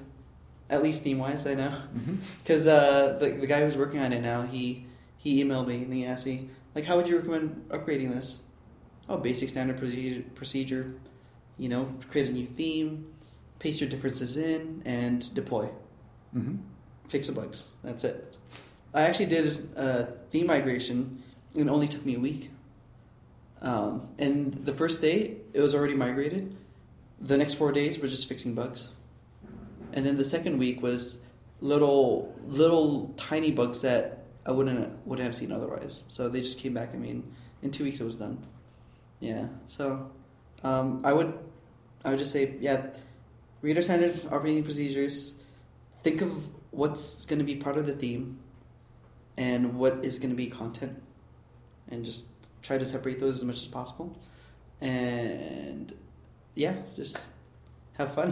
at 0.69 0.83
least 0.83 1.03
theme 1.03 1.19
wise. 1.19 1.45
I 1.47 1.53
know. 1.55 1.71
Because 2.43 2.67
uh, 2.67 3.17
the 3.19 3.29
the 3.31 3.47
guy 3.47 3.61
who's 3.63 3.77
working 3.77 3.99
on 3.99 4.11
it 4.13 4.21
now, 4.21 4.41
he 4.43 4.85
he 5.17 5.43
emailed 5.43 5.67
me 5.67 5.75
and 5.83 5.93
he 5.93 6.05
asked 6.05 6.25
me 6.25 6.49
like, 6.75 6.85
how 6.85 6.95
would 6.97 7.07
you 7.07 7.17
recommend 7.17 7.69
upgrading 7.69 8.11
this? 8.11 8.43
Oh, 9.07 9.17
basic 9.17 9.49
standard 9.49 9.77
procedure. 9.77 10.23
Procedure, 10.35 10.93
you 11.59 11.69
know, 11.69 11.85
create 12.09 12.29
a 12.29 12.31
new 12.31 12.45
theme, 12.45 13.13
paste 13.59 13.81
your 13.81 13.89
differences 13.89 14.37
in, 14.37 14.81
and 14.85 15.33
deploy. 15.35 15.69
hmm 16.33 16.55
Fix 17.07 17.27
the 17.27 17.33
bugs. 17.33 17.73
That's 17.83 18.03
it. 18.03 18.35
I 18.93 19.01
actually 19.01 19.25
did 19.27 19.45
a 19.75 20.05
theme 20.31 20.45
migration. 20.47 21.21
and 21.55 21.67
It 21.67 21.71
only 21.71 21.87
took 21.87 22.05
me 22.05 22.15
a 22.15 22.19
week. 22.19 22.51
Um, 23.61 24.07
and 24.19 24.53
the 24.53 24.73
first 24.73 25.01
day, 25.01 25.37
it 25.53 25.59
was 25.59 25.73
already 25.73 25.95
migrated. 25.95 26.55
The 27.19 27.35
next 27.35 27.55
four 27.55 27.71
days 27.71 27.99
were 27.99 28.07
just 28.07 28.29
fixing 28.29 28.53
bugs. 28.53 28.93
And 29.93 30.05
then 30.05 30.17
the 30.17 30.23
second 30.23 30.59
week 30.59 30.83
was 30.83 31.25
little, 31.61 32.33
little 32.45 33.07
tiny 33.17 33.51
bugs 33.51 33.81
that 33.81 34.25
I 34.45 34.51
wouldn't 34.51 35.05
wouldn't 35.05 35.25
have 35.25 35.35
seen 35.35 35.51
otherwise. 35.51 36.03
So 36.07 36.29
they 36.29 36.41
just 36.41 36.59
came 36.59 36.73
back 36.73 36.89
at 36.93 36.99
me 36.99 37.09
and 37.11 37.35
in 37.61 37.71
two 37.71 37.83
weeks 37.83 37.99
it 37.99 38.05
was 38.05 38.15
done. 38.15 38.37
Yeah. 39.19 39.47
So 39.65 40.09
um, 40.63 41.01
I 41.03 41.11
would 41.13 41.33
I 42.05 42.09
would 42.11 42.19
just 42.19 42.31
say 42.31 42.55
yeah, 42.59 42.87
read 43.61 43.75
our 43.77 43.81
standard 43.83 44.19
operating 44.31 44.63
procedures. 44.63 45.41
Think 46.03 46.21
of 46.21 46.47
what's 46.71 47.25
going 47.25 47.39
to 47.39 47.45
be 47.45 47.55
part 47.55 47.77
of 47.77 47.85
the 47.85 47.93
theme, 47.93 48.39
and 49.37 49.75
what 49.75 50.03
is 50.03 50.17
going 50.19 50.29
to 50.29 50.35
be 50.35 50.47
content, 50.47 51.01
and 51.89 52.05
just 52.05 52.27
try 52.61 52.77
to 52.77 52.85
separate 52.85 53.19
those 53.19 53.35
as 53.37 53.43
much 53.43 53.57
as 53.57 53.67
possible. 53.67 54.17
And 54.81 55.93
yeah, 56.55 56.75
just 56.95 57.31
have 57.97 58.13
fun. 58.13 58.31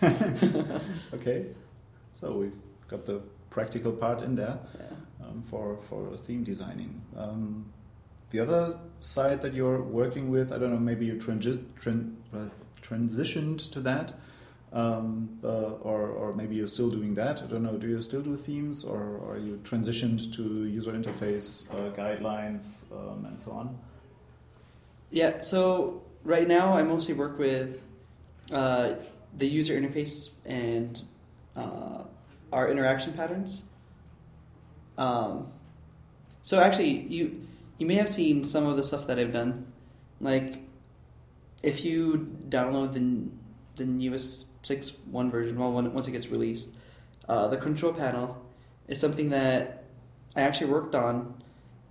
okay, 1.14 1.46
so 2.12 2.32
we've 2.32 2.52
got 2.88 3.06
the 3.06 3.20
practical 3.50 3.92
part 3.92 4.22
in 4.22 4.36
there 4.36 4.58
Yeah. 4.78 5.26
um, 5.26 5.42
for 5.42 5.76
for 5.88 6.16
theme 6.16 6.44
designing. 6.44 7.00
Um, 7.16 7.66
the 8.30 8.38
other 8.38 8.78
side 9.00 9.42
that 9.42 9.54
you're 9.54 9.82
working 9.82 10.30
with, 10.30 10.52
I 10.52 10.58
don't 10.58 10.70
know, 10.70 10.78
maybe 10.78 11.04
you 11.06 11.14
transi- 11.16 11.64
tran- 11.80 12.14
uh, 12.32 12.48
transitioned 12.82 13.70
to 13.72 13.80
that, 13.80 14.14
um, 14.72 15.38
uh, 15.42 15.72
or 15.82 16.08
or 16.08 16.34
maybe 16.34 16.54
you're 16.54 16.68
still 16.68 16.90
doing 16.90 17.14
that. 17.14 17.42
I 17.42 17.46
don't 17.46 17.62
know. 17.62 17.76
Do 17.76 17.88
you 17.88 18.00
still 18.02 18.22
do 18.22 18.36
themes, 18.36 18.84
or, 18.84 19.18
or 19.18 19.38
you 19.38 19.60
transitioned 19.64 20.32
to 20.36 20.66
user 20.66 20.92
interface 20.92 21.72
uh, 21.74 21.94
guidelines 21.96 22.90
um, 22.92 23.24
and 23.24 23.40
so 23.40 23.52
on? 23.52 23.78
Yeah, 25.10 25.40
so 25.40 26.02
right 26.24 26.46
now 26.46 26.74
I 26.74 26.82
mostly 26.82 27.14
work 27.14 27.38
with 27.38 27.80
uh, 28.52 28.94
the 29.36 29.46
user 29.46 29.74
interface 29.80 30.30
and 30.44 31.00
uh, 31.56 32.04
our 32.52 32.68
interaction 32.70 33.12
patterns. 33.12 33.64
Um, 34.96 35.48
so 36.42 36.60
actually, 36.60 36.90
you 37.08 37.46
you 37.78 37.86
may 37.86 37.94
have 37.94 38.08
seen 38.08 38.44
some 38.44 38.66
of 38.66 38.76
the 38.76 38.82
stuff 38.82 39.06
that 39.06 39.18
I've 39.18 39.32
done, 39.32 39.72
like 40.20 40.60
if 41.62 41.84
you 41.84 42.34
download 42.48 42.92
the 42.92 43.28
the 43.76 43.86
newest 43.86 44.64
six 44.66 44.96
one 45.10 45.30
version, 45.30 45.58
well, 45.58 45.72
when, 45.72 45.92
once 45.92 46.08
it 46.08 46.12
gets 46.12 46.28
released, 46.28 46.74
uh, 47.28 47.48
the 47.48 47.56
control 47.56 47.92
panel 47.92 48.44
is 48.88 49.00
something 49.00 49.30
that 49.30 49.84
I 50.36 50.42
actually 50.42 50.70
worked 50.70 50.94
on 50.94 51.42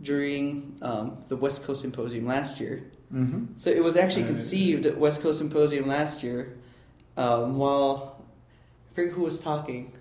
during 0.02 0.78
um, 0.82 1.24
the 1.28 1.36
West 1.36 1.64
Coast 1.64 1.82
Symposium 1.82 2.26
last 2.26 2.60
year. 2.60 2.84
Mm-hmm. 3.14 3.58
So 3.58 3.70
it 3.70 3.84
was 3.84 3.98
actually 3.98 4.26
conceived 4.26 4.86
at 4.86 4.98
West 4.98 5.22
Coast 5.22 5.40
Symposium 5.40 5.88
last 5.88 6.24
year, 6.24 6.58
um, 7.18 7.58
while 7.58 8.24
I 8.92 8.96
forget 8.96 9.14
who 9.14 9.24
was 9.24 9.40
talking, 9.40 9.92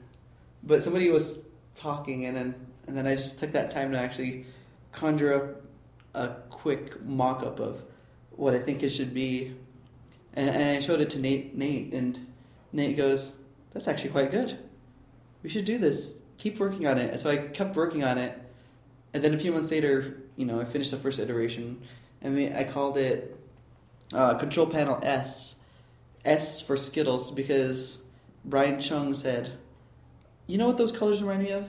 but 0.62 0.82
somebody 0.82 1.10
was 1.10 1.46
talking, 1.74 2.26
and 2.26 2.36
then 2.36 2.54
and 2.86 2.96
then 2.96 3.06
I 3.06 3.14
just 3.14 3.38
took 3.38 3.52
that 3.52 3.70
time 3.70 3.92
to 3.92 3.98
actually 3.98 4.46
conjure 4.92 5.34
up 5.34 5.62
a 6.14 6.34
quick 6.50 7.02
mock-up 7.04 7.60
of 7.60 7.82
what 8.38 8.54
I 8.54 8.58
think 8.60 8.84
it 8.84 8.90
should 8.90 9.12
be, 9.12 9.54
and, 10.32 10.48
and 10.48 10.76
I 10.76 10.80
showed 10.80 11.00
it 11.00 11.10
to 11.10 11.18
Nate. 11.18 11.56
Nate 11.56 11.92
and 11.92 12.18
Nate 12.72 12.96
goes, 12.96 13.36
"That's 13.72 13.88
actually 13.88 14.10
quite 14.10 14.30
good. 14.30 14.56
We 15.42 15.50
should 15.50 15.64
do 15.64 15.76
this. 15.76 16.22
Keep 16.38 16.60
working 16.60 16.86
on 16.86 16.98
it." 16.98 17.18
So 17.18 17.28
I 17.30 17.36
kept 17.36 17.74
working 17.74 18.04
on 18.04 18.16
it, 18.16 18.40
and 19.12 19.22
then 19.22 19.34
a 19.34 19.38
few 19.38 19.50
months 19.50 19.72
later, 19.72 20.22
you 20.36 20.46
know, 20.46 20.60
I 20.60 20.64
finished 20.64 20.92
the 20.92 20.96
first 20.96 21.18
iteration. 21.18 21.82
I 22.24 22.28
mean, 22.28 22.52
I 22.52 22.62
called 22.62 22.96
it 22.96 23.36
uh, 24.14 24.38
Control 24.38 24.66
Panel 24.66 25.00
S, 25.02 25.60
S 26.24 26.62
for 26.62 26.76
Skittles, 26.76 27.32
because 27.32 28.02
Brian 28.44 28.78
Chung 28.78 29.14
said, 29.14 29.50
"You 30.46 30.58
know 30.58 30.68
what 30.68 30.78
those 30.78 30.92
colors 30.92 31.22
remind 31.22 31.42
me 31.42 31.50
of? 31.50 31.68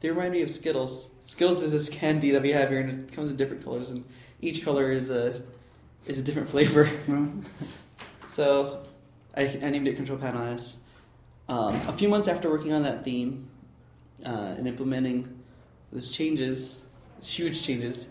They 0.00 0.08
remind 0.08 0.32
me 0.32 0.40
of 0.40 0.48
Skittles. 0.48 1.14
Skittles 1.24 1.62
is 1.62 1.72
this 1.72 1.90
candy 1.90 2.30
that 2.30 2.40
we 2.40 2.52
have 2.52 2.70
here, 2.70 2.80
and 2.80 3.06
it 3.06 3.12
comes 3.12 3.30
in 3.30 3.36
different 3.36 3.64
colors, 3.64 3.90
and 3.90 4.02
each 4.40 4.64
color 4.64 4.90
is 4.90 5.10
a 5.10 5.42
is 6.06 6.18
a 6.18 6.22
different 6.22 6.48
flavor. 6.48 6.88
so, 8.28 8.82
I, 9.36 9.42
I 9.62 9.70
named 9.70 9.88
it 9.88 9.96
Control 9.96 10.18
Panel 10.18 10.42
S. 10.42 10.78
Um, 11.48 11.76
a 11.88 11.92
few 11.92 12.08
months 12.08 12.28
after 12.28 12.50
working 12.50 12.72
on 12.72 12.82
that 12.82 13.04
theme 13.04 13.48
uh, 14.24 14.54
and 14.56 14.66
implementing 14.66 15.42
those 15.92 16.08
changes, 16.08 16.86
those 17.16 17.32
huge 17.32 17.62
changes, 17.62 18.08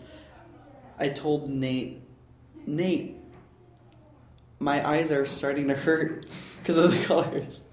I 0.98 1.10
told 1.10 1.48
Nate, 1.48 2.00
Nate, 2.66 3.16
my 4.58 4.86
eyes 4.88 5.12
are 5.12 5.26
starting 5.26 5.68
to 5.68 5.74
hurt 5.74 6.26
because 6.58 6.76
of 6.76 6.90
the 6.90 7.04
colors. 7.04 7.64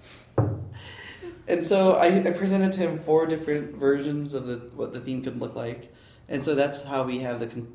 And 1.46 1.64
so 1.64 1.92
I, 1.92 2.06
I 2.06 2.30
presented 2.30 2.72
to 2.74 2.80
him 2.80 2.98
four 2.98 3.26
different 3.26 3.74
versions 3.76 4.34
of 4.34 4.46
the 4.46 4.56
what 4.74 4.94
the 4.94 5.00
theme 5.00 5.22
could 5.22 5.38
look 5.38 5.54
like, 5.54 5.92
and 6.28 6.42
so 6.42 6.54
that's 6.54 6.82
how 6.82 7.04
we 7.04 7.18
have 7.18 7.40
the 7.40 7.66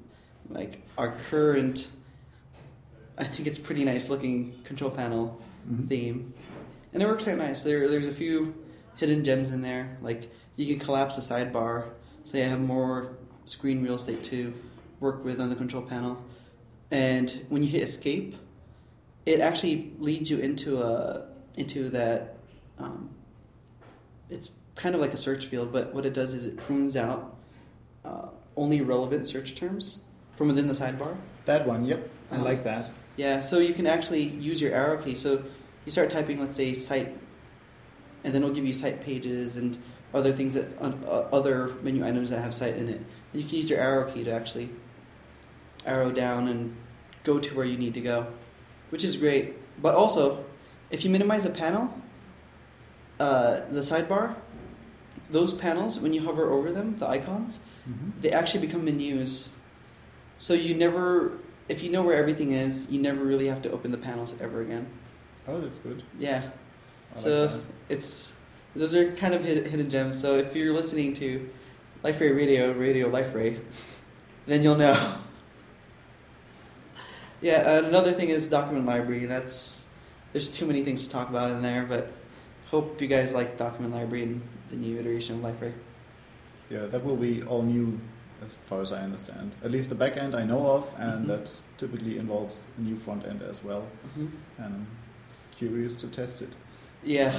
like 0.49 0.81
our 0.97 1.11
current. 1.11 1.91
I 3.19 3.25
think 3.25 3.47
it's 3.47 3.57
pretty 3.57 3.83
nice 3.83 4.09
looking 4.09 4.55
control 4.63 4.89
panel 4.91 5.39
Mhm. 5.69 5.87
theme, 5.87 6.33
and 6.93 7.03
it 7.03 7.05
works 7.05 7.27
out 7.27 7.37
nice. 7.37 7.63
There, 7.63 7.87
there's 7.89 8.07
a 8.07 8.13
few 8.13 8.55
hidden 8.95 9.23
gems 9.23 9.51
in 9.51 9.61
there. 9.61 9.97
Like 10.01 10.31
you 10.55 10.65
can 10.75 10.79
collapse 10.83 11.17
a 11.17 11.21
sidebar, 11.21 11.89
so 12.23 12.37
you 12.37 12.43
have 12.45 12.61
more 12.61 13.17
screen 13.45 13.83
real 13.83 13.95
estate 13.95 14.23
to 14.25 14.53
work 14.99 15.23
with 15.25 15.39
on 15.41 15.49
the 15.49 15.55
control 15.55 15.83
panel. 15.83 16.17
And 16.91 17.29
when 17.49 17.61
you 17.63 17.69
hit 17.69 17.83
escape, 17.83 18.35
it 19.25 19.39
actually 19.41 19.93
leads 19.99 20.31
you 20.31 20.39
into 20.39 20.81
a 20.81 21.27
into 21.55 21.89
that. 21.89 22.37
Um, 22.77 23.09
it's 24.29 24.49
kind 24.75 24.95
of 24.95 25.01
like 25.01 25.13
a 25.13 25.17
search 25.17 25.47
field, 25.47 25.73
but 25.73 25.93
what 25.93 26.05
it 26.05 26.13
does 26.13 26.33
is 26.33 26.45
it 26.45 26.55
prunes 26.57 26.95
out 26.95 27.35
uh, 28.05 28.29
only 28.55 28.79
relevant 28.81 29.27
search 29.27 29.55
terms 29.55 30.03
from 30.35 30.47
within 30.47 30.67
the 30.67 30.73
sidebar. 30.73 31.17
That 31.45 31.67
one, 31.67 31.83
yep, 31.85 32.09
I 32.31 32.35
Uh-huh. 32.35 32.43
like 32.45 32.63
that. 32.63 32.89
Yeah, 33.19 33.41
so 33.41 33.59
you 33.59 33.73
can 33.73 33.85
actually 33.85 34.23
use 34.23 34.61
your 34.61 34.71
arrow 34.71 34.95
key. 34.95 35.13
So 35.13 35.43
you 35.83 35.91
start 35.91 36.09
typing, 36.09 36.39
let's 36.39 36.55
say, 36.55 36.71
site, 36.71 37.13
and 38.23 38.33
then 38.33 38.41
it'll 38.41 38.55
give 38.55 38.65
you 38.65 38.71
site 38.71 39.01
pages 39.01 39.57
and 39.57 39.77
other 40.13 40.31
things 40.31 40.53
that 40.53 40.69
uh, 40.81 41.27
other 41.33 41.67
menu 41.83 42.05
items 42.05 42.29
that 42.29 42.39
have 42.39 42.55
site 42.55 42.77
in 42.77 42.87
it. 42.87 43.01
And 43.33 43.41
you 43.41 43.45
can 43.45 43.57
use 43.57 43.69
your 43.69 43.81
arrow 43.81 44.09
key 44.09 44.23
to 44.23 44.31
actually 44.31 44.69
arrow 45.85 46.13
down 46.13 46.47
and 46.47 46.73
go 47.25 47.39
to 47.39 47.55
where 47.55 47.65
you 47.65 47.77
need 47.77 47.93
to 47.95 47.99
go, 47.99 48.25
which 48.89 49.03
is 49.03 49.17
great. 49.17 49.55
But 49.81 49.95
also, 49.95 50.45
if 50.89 51.03
you 51.03 51.09
minimize 51.09 51.45
a 51.45 51.49
panel, 51.49 51.93
uh, 53.19 53.65
the 53.69 53.81
sidebar, 53.81 54.39
those 55.29 55.53
panels, 55.53 55.99
when 55.99 56.13
you 56.13 56.23
hover 56.23 56.49
over 56.51 56.71
them, 56.71 56.95
the 56.95 57.09
icons, 57.09 57.59
Mhm. 57.85 58.13
they 58.21 58.31
actually 58.31 58.65
become 58.65 58.85
menus. 58.85 59.51
So 60.37 60.53
you 60.53 60.73
never, 60.73 61.33
if 61.69 61.83
you 61.83 61.91
know 61.91 62.03
where 62.03 62.15
everything 62.15 62.51
is, 62.51 62.91
you 62.91 62.99
never 62.99 63.23
really 63.23 63.47
have 63.47 63.61
to 63.61 63.71
open 63.71 63.91
the 63.91 63.97
panels 63.97 64.39
ever 64.41 64.61
again. 64.61 64.87
Oh, 65.47 65.61
that's 65.61 65.79
good. 65.79 66.03
Yeah. 66.17 66.49
I 67.13 67.15
so 67.15 67.45
like 67.45 67.61
it's 67.87 68.33
those 68.75 68.95
are 68.95 69.11
kind 69.13 69.33
of 69.33 69.43
hidden 69.43 69.89
gems. 69.89 70.19
So 70.19 70.37
if 70.37 70.55
you're 70.55 70.73
listening 70.73 71.13
to 71.15 71.49
Liferay 72.03 72.35
Radio, 72.35 72.71
Radio 72.73 73.09
Liferay, 73.09 73.59
then 74.45 74.63
you'll 74.63 74.75
know. 74.77 75.15
yeah. 77.41 77.79
Another 77.79 78.11
thing 78.11 78.29
is 78.29 78.47
document 78.47 78.85
library. 78.85 79.25
That's 79.25 79.85
there's 80.33 80.51
too 80.51 80.65
many 80.65 80.83
things 80.83 81.03
to 81.03 81.09
talk 81.09 81.29
about 81.29 81.51
in 81.51 81.61
there, 81.61 81.85
but 81.85 82.11
hope 82.67 83.01
you 83.01 83.07
guys 83.07 83.33
like 83.33 83.57
document 83.57 83.93
library 83.93 84.23
and 84.23 84.41
the 84.69 84.75
new 84.75 84.97
iteration 84.99 85.43
of 85.43 85.51
Liferay. 85.51 85.73
Yeah, 86.69 86.85
that 86.85 87.03
will 87.03 87.15
be 87.15 87.41
all 87.43 87.63
new 87.63 87.99
as 88.43 88.53
far 88.53 88.81
as 88.81 88.91
I 88.93 89.01
understand. 89.01 89.51
At 89.63 89.71
least 89.71 89.89
the 89.89 89.95
back 89.95 90.17
end 90.17 90.35
I 90.35 90.43
know 90.43 90.67
of, 90.71 90.93
and 90.97 91.25
Mhm. 91.25 91.27
that 91.27 91.61
typically 91.77 92.17
involves 92.17 92.71
a 92.77 92.81
new 92.81 92.95
front 92.95 93.25
end 93.25 93.41
as 93.41 93.63
well. 93.63 93.87
hmm 94.15 94.27
And 94.57 94.73
I'm 94.75 94.87
curious 95.51 95.95
to 95.97 96.07
test 96.07 96.41
it. 96.41 96.55
Yeah. 97.03 97.33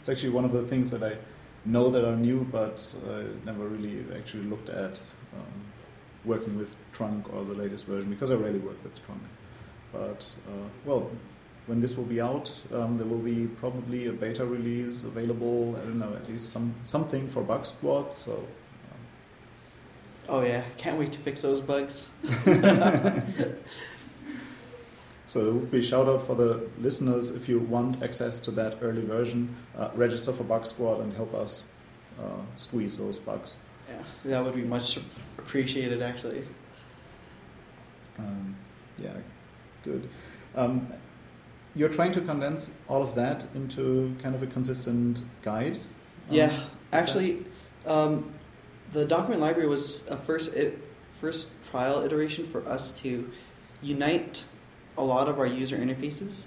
It's 0.00 0.08
actually 0.08 0.30
one 0.32 0.44
of 0.44 0.52
the 0.52 0.62
things 0.62 0.90
that 0.90 1.02
I 1.02 1.16
know 1.64 1.90
that 1.90 2.04
are 2.04 2.16
new, 2.16 2.46
but 2.52 2.94
I 3.08 3.24
never 3.46 3.66
really 3.68 4.04
actually 4.16 4.44
looked 4.44 4.68
at 4.68 5.00
um, 5.32 5.54
working 6.24 6.58
with 6.58 6.74
Trunk 6.92 7.32
or 7.32 7.44
the 7.44 7.54
latest 7.54 7.86
version 7.86 8.10
because 8.10 8.30
I 8.30 8.34
rarely 8.34 8.58
work 8.58 8.82
with 8.84 8.94
Trunk. 9.06 9.22
But 9.92 10.26
uh, 10.48 10.68
well, 10.84 11.10
when 11.66 11.80
this 11.80 11.96
will 11.96 12.04
be 12.04 12.20
out, 12.20 12.50
um, 12.72 12.98
there 12.98 13.06
will 13.06 13.24
be 13.34 13.46
probably 13.46 14.06
a 14.06 14.12
beta 14.12 14.44
release 14.44 15.04
available. 15.04 15.74
I 15.76 15.80
don't 15.80 15.98
know, 15.98 16.12
at 16.14 16.28
least 16.28 16.50
some 16.50 16.74
something 16.84 17.28
for 17.28 17.42
Bug 17.42 17.64
Squad. 17.64 18.14
So 18.14 18.46
Oh 20.28 20.42
yeah. 20.42 20.62
Can't 20.76 20.98
wait 20.98 21.12
to 21.12 21.18
fix 21.18 21.42
those 21.42 21.60
bugs. 21.60 22.10
So 25.26 25.42
there 25.42 25.52
would 25.52 25.70
be 25.72 25.80
a 25.80 25.82
shout 25.82 26.06
out 26.08 26.22
for 26.22 26.36
the 26.36 26.68
listeners 26.78 27.34
if 27.34 27.48
you 27.48 27.58
want 27.58 28.00
access 28.04 28.38
to 28.40 28.52
that 28.52 28.78
early 28.80 29.02
version. 29.02 29.56
Uh, 29.76 29.88
register 29.96 30.32
for 30.32 30.44
Bug 30.44 30.64
Squad 30.64 31.00
and 31.00 31.12
help 31.12 31.34
us 31.34 31.72
uh, 32.20 32.42
squeeze 32.54 32.98
those 32.98 33.18
bugs. 33.18 33.60
Yeah, 33.88 34.02
that 34.26 34.44
would 34.44 34.54
be 34.54 34.62
much 34.62 34.96
appreciated 35.38 36.02
actually. 36.02 36.44
Um, 38.16 38.54
yeah, 38.96 39.16
good. 39.82 40.08
Um, 40.54 40.92
you're 41.74 41.88
trying 41.88 42.12
to 42.12 42.20
condense 42.20 42.72
all 42.88 43.02
of 43.02 43.16
that 43.16 43.44
into 43.56 44.14
kind 44.22 44.36
of 44.36 44.42
a 44.44 44.46
consistent 44.46 45.24
guide. 45.42 45.78
Um, 46.30 46.36
Yeah, 46.36 46.60
actually, 46.92 47.44
um, 47.86 48.32
the 48.94 49.04
document 49.04 49.40
library 49.40 49.68
was 49.68 50.06
a 50.08 50.16
first. 50.16 50.54
It 50.54 50.78
first 51.14 51.50
trial 51.62 52.02
iteration 52.02 52.44
for 52.44 52.66
us 52.68 52.92
to 53.00 53.30
unite 53.82 54.44
a 54.98 55.02
lot 55.02 55.28
of 55.28 55.38
our 55.38 55.46
user 55.46 55.76
interfaces. 55.76 56.46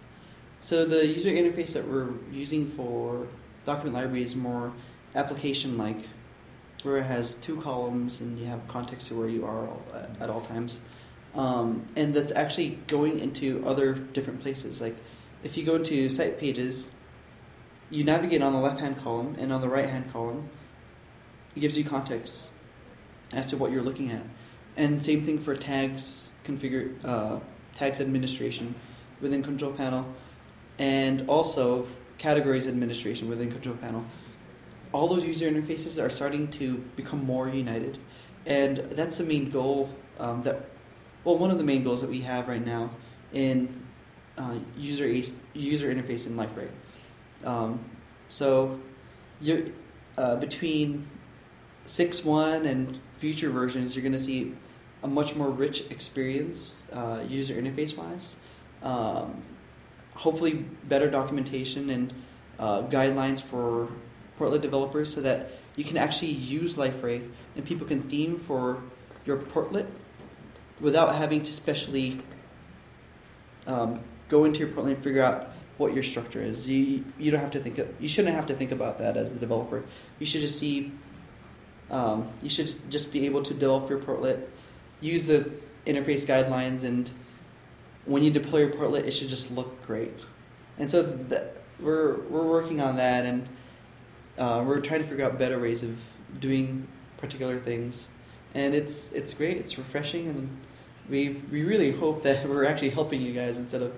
So 0.61 0.85
the 0.85 1.05
user 1.05 1.29
interface 1.29 1.73
that 1.73 1.87
we're 1.87 2.09
using 2.31 2.67
for 2.67 3.27
document 3.65 3.95
library 3.95 4.23
is 4.23 4.35
more 4.35 4.73
application 5.15 5.77
like, 5.77 5.97
where 6.83 6.97
it 6.97 7.03
has 7.03 7.35
two 7.35 7.59
columns 7.61 8.21
and 8.21 8.37
you 8.39 8.45
have 8.45 8.67
context 8.67 9.07
to 9.07 9.15
where 9.15 9.27
you 9.27 9.45
are 9.45 9.67
all, 9.67 9.81
at, 9.93 10.21
at 10.23 10.29
all 10.29 10.41
times. 10.41 10.81
Um, 11.35 11.87
and 11.95 12.13
that's 12.13 12.31
actually 12.31 12.79
going 12.87 13.19
into 13.19 13.63
other 13.65 13.93
different 13.93 14.39
places. 14.41 14.81
Like 14.81 14.97
if 15.43 15.57
you 15.57 15.65
go 15.65 15.75
into 15.75 16.09
site 16.09 16.39
pages, 16.39 16.91
you 17.89 18.03
navigate 18.03 18.41
on 18.41 18.53
the 18.53 18.59
left 18.59 18.79
hand 18.79 18.97
column, 18.97 19.35
and 19.39 19.53
on 19.53 19.61
the 19.61 19.69
right 19.69 19.89
hand 19.89 20.11
column, 20.11 20.49
it 21.57 21.61
gives 21.61 21.75
you 21.75 21.83
context 21.83 22.51
as 23.33 23.47
to 23.47 23.57
what 23.57 23.71
you're 23.71 23.81
looking 23.81 24.11
at. 24.11 24.23
And 24.75 25.01
same 25.01 25.23
thing 25.23 25.39
for 25.39 25.55
tags 25.55 26.31
configure 26.45 26.93
uh, 27.03 27.39
tags 27.73 27.99
administration 27.99 28.75
within 29.21 29.41
control 29.41 29.73
panel, 29.73 30.05
and 30.77 31.25
also 31.27 31.87
categories 32.19 32.67
administration 32.67 33.27
within 33.27 33.51
control 33.51 33.75
panel. 33.75 34.05
All 34.91 35.07
those 35.07 35.25
user 35.25 35.49
interfaces 35.49 36.01
are 36.01 36.09
starting 36.09 36.47
to 36.51 36.77
become 36.95 37.25
more 37.25 37.49
united, 37.49 37.97
and 38.45 38.77
that's 38.77 39.17
the 39.17 39.23
main 39.23 39.49
goal 39.49 39.89
um, 40.19 40.43
that 40.43 40.69
well 41.23 41.39
one 41.39 41.49
of 41.49 41.57
the 41.57 41.63
main 41.63 41.83
goals 41.83 42.01
that 42.01 42.09
we 42.09 42.21
have 42.21 42.47
right 42.47 42.63
now 42.63 42.91
in 43.33 43.67
uh, 44.37 44.59
user 44.77 45.07
user 45.53 45.93
interface 45.93 46.27
in 46.27 46.35
Liferay. 46.37 46.69
Um, 47.43 47.79
so 48.29 48.79
you're 49.41 49.63
uh, 50.17 50.35
between 50.35 51.07
six 51.87 52.23
one 52.23 52.65
and 52.65 52.99
future 53.17 53.49
versions, 53.49 53.95
you're 53.95 54.03
going 54.03 54.13
to 54.13 54.19
see 54.19 54.53
a 55.03 55.07
much 55.07 55.35
more 55.35 55.49
rich 55.49 55.89
experience 55.89 56.85
uh, 56.93 57.23
user 57.27 57.55
interface 57.55 57.97
wise. 57.97 58.37
Um, 58.83 59.41
hopefully, 60.13 60.65
better 60.83 61.09
documentation 61.09 61.89
and 61.89 62.13
uh, 62.59 62.83
guidelines 62.83 63.41
for 63.41 63.89
portlet 64.37 64.61
developers 64.61 65.11
so 65.11 65.21
that 65.21 65.51
you 65.75 65.83
can 65.83 65.97
actually 65.97 66.31
use 66.31 66.75
Liferay 66.75 67.27
and 67.55 67.65
people 67.65 67.87
can 67.87 68.01
theme 68.01 68.35
for 68.35 68.81
your 69.25 69.37
portlet 69.37 69.87
without 70.79 71.15
having 71.15 71.41
to 71.41 71.51
specially 71.51 72.21
um, 73.65 73.99
go 74.27 74.45
into 74.45 74.59
your 74.59 74.69
portlet 74.69 74.95
and 74.95 75.03
figure 75.03 75.23
out 75.23 75.49
what 75.77 75.93
your 75.93 76.03
structure 76.03 76.41
is. 76.41 76.67
You 76.67 77.05
you 77.17 77.31
don't 77.31 77.39
have 77.39 77.51
to 77.51 77.59
think 77.59 77.77
of, 77.77 77.93
you 77.99 78.09
shouldn't 78.09 78.35
have 78.35 78.47
to 78.47 78.53
think 78.53 78.71
about 78.71 78.97
that 78.99 79.17
as 79.17 79.33
the 79.33 79.39
developer. 79.39 79.83
You 80.19 80.25
should 80.25 80.41
just 80.41 80.57
see 80.57 80.91
um, 81.89 82.29
you 82.41 82.49
should 82.49 82.73
just 82.91 83.11
be 83.11 83.25
able 83.25 83.41
to 83.43 83.53
develop 83.53 83.89
your 83.89 83.99
portlet, 83.99 84.41
use 85.01 85.27
the 85.27 85.49
interface 85.85 86.25
guidelines, 86.25 86.83
and 86.83 87.11
when 88.05 88.23
you 88.23 88.31
deploy 88.31 88.59
your 88.59 88.69
portlet, 88.69 89.05
it 89.05 89.11
should 89.11 89.29
just 89.29 89.51
look 89.51 89.81
great. 89.85 90.13
And 90.77 90.89
so 90.89 91.01
that, 91.01 91.61
we're 91.79 92.19
we're 92.29 92.45
working 92.47 92.81
on 92.81 92.97
that, 92.97 93.25
and 93.25 93.47
uh, 94.37 94.63
we're 94.65 94.81
trying 94.81 95.01
to 95.01 95.07
figure 95.07 95.25
out 95.25 95.37
better 95.37 95.59
ways 95.59 95.83
of 95.83 95.99
doing 96.39 96.87
particular 97.17 97.57
things. 97.57 98.09
And 98.53 98.73
it's 98.73 99.11
it's 99.13 99.33
great. 99.33 99.57
It's 99.57 99.77
refreshing, 99.77 100.27
and 100.27 100.57
we 101.09 101.41
we 101.51 101.63
really 101.63 101.91
hope 101.91 102.23
that 102.23 102.47
we're 102.47 102.65
actually 102.65 102.89
helping 102.89 103.21
you 103.21 103.33
guys 103.33 103.57
instead 103.57 103.81
of. 103.81 103.93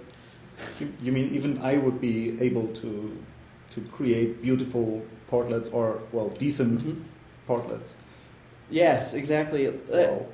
You, 1.01 1.13
mean 1.13 1.29
even 1.29 1.57
I 1.61 1.77
would 1.77 2.01
be 2.01 2.37
able 2.41 2.67
to 2.67 3.17
to 3.71 3.81
create 3.81 4.41
beautiful 4.41 5.05
portlets 5.31 5.73
or 5.73 6.01
well 6.11 6.29
decent 6.29 6.83
Mhm. 6.83 6.95
Portlets? 7.49 7.95
Yes, 8.69 9.13
exactly. 9.15 9.67
Uh, 9.67 9.71
Wow. 9.89 10.25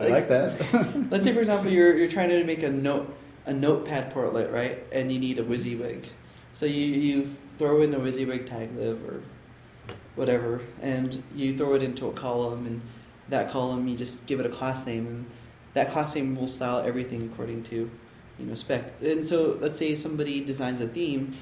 I 0.00 0.08
like 0.08 0.28
that. 0.28 1.06
Let's 1.10 1.26
say, 1.26 1.32
for 1.34 1.40
example, 1.40 1.70
you're 1.70 1.94
you're 1.94 2.08
trying 2.08 2.30
to 2.30 2.42
make 2.44 2.62
a 2.62 2.70
note 2.70 3.14
a 3.46 3.52
notepad 3.52 4.12
portlet, 4.12 4.50
right? 4.52 4.78
And 4.92 5.12
you 5.12 5.18
need 5.18 5.38
a 5.38 5.44
WYSIWYG. 5.44 6.06
So 6.52 6.64
you 6.66 6.86
you 6.86 7.26
throw 7.58 7.82
in 7.82 7.92
a 7.92 7.98
WYSIWYG 8.00 8.46
tag 8.46 8.74
lib 8.76 9.04
or 9.06 9.22
whatever, 10.16 10.62
and 10.80 11.22
you 11.34 11.56
throw 11.56 11.74
it 11.74 11.82
into 11.82 12.06
a 12.06 12.12
column, 12.12 12.66
and 12.66 12.80
that 13.28 13.50
column 13.50 13.86
you 13.88 13.96
just 13.96 14.26
give 14.26 14.40
it 14.40 14.46
a 14.46 14.48
class 14.48 14.86
name, 14.86 15.06
and 15.06 15.26
that 15.74 15.88
class 15.88 16.14
name 16.14 16.34
will 16.34 16.48
style 16.48 16.78
everything 16.78 17.30
according 17.30 17.62
to 17.64 17.90
you 18.38 18.46
know 18.46 18.54
spec. 18.54 18.92
And 19.02 19.24
so 19.24 19.58
let's 19.60 19.78
say 19.78 19.94
somebody 19.94 20.40
designs 20.40 20.80
a 20.80 20.88
theme, 20.88 21.32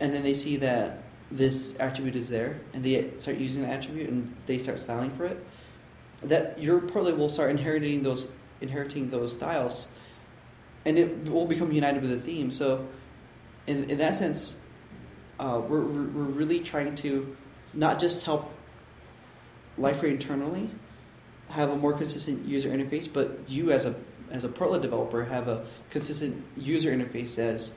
and 0.00 0.12
then 0.12 0.24
they 0.24 0.34
see 0.34 0.56
that 0.56 1.02
this 1.30 1.78
attribute 1.80 2.16
is 2.16 2.28
there, 2.28 2.60
and 2.72 2.84
they 2.84 3.16
start 3.16 3.38
using 3.38 3.62
the 3.62 3.68
attribute, 3.68 4.08
and 4.08 4.34
they 4.46 4.58
start 4.58 4.78
styling 4.78 5.10
for 5.10 5.24
it 5.24 5.44
that 6.22 6.58
your 6.58 6.80
portlet 6.80 7.16
will 7.16 7.28
start 7.28 7.50
inheriting 7.50 8.02
those 8.02 8.32
inheriting 8.60 9.10
those 9.10 9.32
styles 9.32 9.88
and 10.84 10.98
it 10.98 11.28
will 11.28 11.46
become 11.46 11.72
united 11.72 12.00
with 12.00 12.10
the 12.10 12.18
theme. 12.18 12.50
So 12.50 12.86
in, 13.66 13.90
in 13.90 13.98
that 13.98 14.14
sense 14.14 14.60
uh, 15.38 15.60
we're, 15.66 15.82
we're 15.82 16.24
really 16.24 16.60
trying 16.60 16.94
to 16.96 17.36
not 17.74 17.98
just 17.98 18.24
help 18.24 18.50
liferay 19.78 20.10
internally 20.10 20.70
have 21.50 21.70
a 21.70 21.76
more 21.76 21.92
consistent 21.92 22.46
user 22.46 22.70
interface 22.70 23.12
but 23.12 23.38
you 23.46 23.70
as 23.70 23.84
a 23.84 23.94
as 24.30 24.42
a 24.42 24.48
portlet 24.48 24.82
developer 24.82 25.24
have 25.24 25.46
a 25.46 25.64
consistent 25.90 26.44
user 26.56 26.90
interface 26.90 27.38
as 27.38 27.74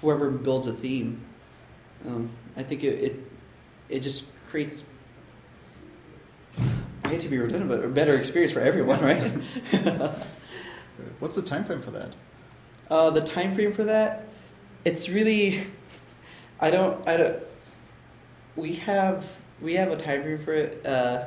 whoever 0.00 0.28
builds 0.28 0.66
a 0.66 0.72
theme 0.72 1.24
um, 2.06 2.30
i 2.56 2.62
think 2.62 2.84
it, 2.84 3.02
it 3.02 3.16
it 3.88 4.00
just 4.00 4.26
creates 4.48 4.84
I 7.04 7.10
hate 7.10 7.20
to 7.20 7.28
be 7.28 7.38
redundant, 7.38 7.68
but 7.70 7.84
a 7.84 7.88
better 7.88 8.16
experience 8.16 8.52
for 8.52 8.58
everyone, 8.58 9.00
right? 9.00 9.22
What's 11.20 11.36
the 11.36 11.42
time 11.42 11.62
frame 11.62 11.80
for 11.80 11.92
that? 11.92 12.16
uh, 12.90 13.10
the 13.10 13.20
time 13.20 13.54
frame 13.54 13.72
for 13.72 13.84
that, 13.84 14.26
it's 14.84 15.08
really, 15.08 15.60
I 16.60 16.70
don't, 16.70 17.06
I 17.08 17.16
don't. 17.16 17.42
We 18.54 18.74
have 18.76 19.40
we 19.60 19.74
have 19.74 19.90
a 19.90 19.96
time 19.96 20.22
frame 20.22 20.38
for 20.38 20.52
it. 20.52 20.84
Uh, 20.86 21.26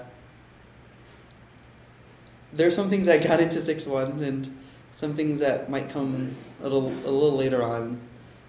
there's 2.53 2.75
some 2.75 2.89
things 2.89 3.05
that 3.05 3.23
got 3.23 3.39
into 3.39 3.61
six 3.61 3.85
one, 3.85 4.23
and 4.23 4.59
some 4.91 5.13
things 5.13 5.39
that 5.39 5.69
might 5.69 5.89
come 5.89 6.35
a 6.59 6.63
little 6.63 6.87
a 6.87 7.11
little 7.11 7.37
later 7.37 7.63
on, 7.63 7.99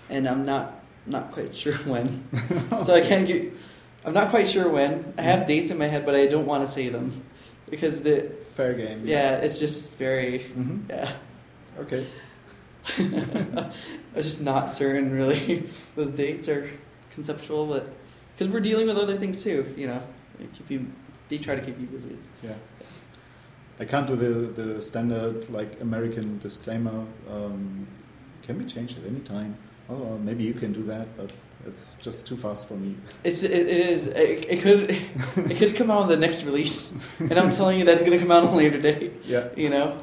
and 0.08 0.28
I'm 0.28 0.44
not 0.44 0.79
not 1.10 1.32
quite 1.32 1.54
sure 1.54 1.74
when. 1.92 2.08
So 2.82 2.94
I 2.94 3.00
can't 3.00 3.26
give. 3.26 3.52
I'm 4.04 4.14
not 4.14 4.30
quite 4.30 4.48
sure 4.48 4.68
when. 4.68 5.12
I 5.18 5.22
have 5.22 5.46
dates 5.46 5.70
in 5.70 5.78
my 5.78 5.86
head, 5.86 6.06
but 6.06 6.14
I 6.14 6.26
don't 6.26 6.46
want 6.46 6.64
to 6.64 6.68
say 6.70 6.88
them 6.88 7.22
because 7.68 8.02
the 8.02 8.20
Fair 8.54 8.74
game. 8.74 9.02
yeah, 9.04 9.36
it's 9.36 9.58
just 9.58 9.92
very 9.98 10.38
hmm 10.38 10.80
yeah. 10.88 11.12
Okay. 11.78 12.06
I'm 12.98 13.72
just 14.16 14.42
not 14.42 14.70
certain, 14.70 15.12
really. 15.12 15.68
Those 15.96 16.10
dates 16.10 16.48
are 16.48 16.68
conceptual, 17.10 17.66
but 17.66 17.88
because 18.34 18.48
we're 18.52 18.60
dealing 18.60 18.86
with 18.86 18.96
other 18.96 19.16
things 19.16 19.42
too, 19.44 19.72
you 19.76 19.86
know. 19.86 20.02
They 20.38 20.46
keep 20.46 20.70
you, 20.70 20.86
they 21.28 21.38
try 21.38 21.54
to 21.54 21.60
keep 21.60 21.78
you 21.78 21.86
busy. 21.86 22.16
Yeah. 22.42 22.54
I 23.78 23.84
can't 23.84 24.06
do 24.06 24.16
the, 24.16 24.62
the 24.62 24.82
standard 24.82 25.48
like 25.50 25.80
American 25.80 26.38
disclaimer. 26.38 27.04
Um, 27.30 27.86
can 28.42 28.58
be 28.58 28.64
changed 28.64 28.98
at 28.98 29.04
any 29.04 29.20
time. 29.20 29.56
Oh, 29.90 30.18
maybe 30.18 30.44
you 30.44 30.54
can 30.54 30.72
do 30.72 30.84
that, 30.84 31.16
but 31.16 31.30
it's 31.66 31.96
just 31.96 32.26
too 32.26 32.36
fast 32.36 32.68
for 32.68 32.74
me. 32.74 32.96
It's 33.24 33.42
it, 33.42 33.50
it 33.50 33.66
is 33.68 34.06
it, 34.06 34.46
it 34.48 34.60
could 34.62 34.90
it 35.50 35.56
could 35.58 35.74
come 35.76 35.90
out 35.90 36.02
on 36.02 36.08
the 36.08 36.16
next 36.16 36.44
release, 36.44 36.92
and 37.18 37.32
I'm 37.38 37.50
telling 37.50 37.78
you 37.78 37.84
that's 37.84 38.00
going 38.02 38.12
to 38.12 38.18
come 38.18 38.30
out 38.30 38.44
on 38.44 38.54
a 38.54 38.56
later 38.56 38.80
date. 38.80 39.12
Yeah. 39.24 39.48
You 39.56 39.68
know, 39.70 39.98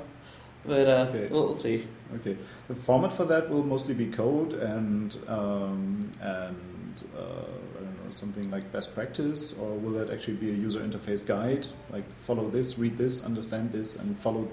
but 0.65 0.87
uh, 0.87 1.05
Okay. 1.09 1.27
we'll 1.31 1.53
see. 1.53 1.87
Okay. 2.15 2.37
The 2.67 2.75
format 2.75 3.13
for 3.13 3.25
that 3.25 3.49
will 3.49 3.63
mostly 3.63 3.93
be 3.93 4.07
code 4.07 4.53
and 4.53 5.15
um, 5.27 6.11
and 6.21 7.03
uh, 7.17 7.21
I 7.21 7.83
don't 7.83 8.03
know 8.03 8.09
something 8.09 8.51
like 8.51 8.71
best 8.73 8.93
practice, 8.93 9.57
or 9.57 9.69
will 9.73 9.93
that 9.99 10.11
actually 10.13 10.35
be 10.37 10.49
a 10.49 10.53
user 10.53 10.81
interface 10.81 11.25
guide? 11.25 11.65
Like 11.89 12.03
follow 12.19 12.49
this, 12.49 12.77
read 12.77 12.97
this, 12.97 13.25
understand 13.25 13.71
this, 13.71 13.95
and 13.95 14.17
follow 14.19 14.49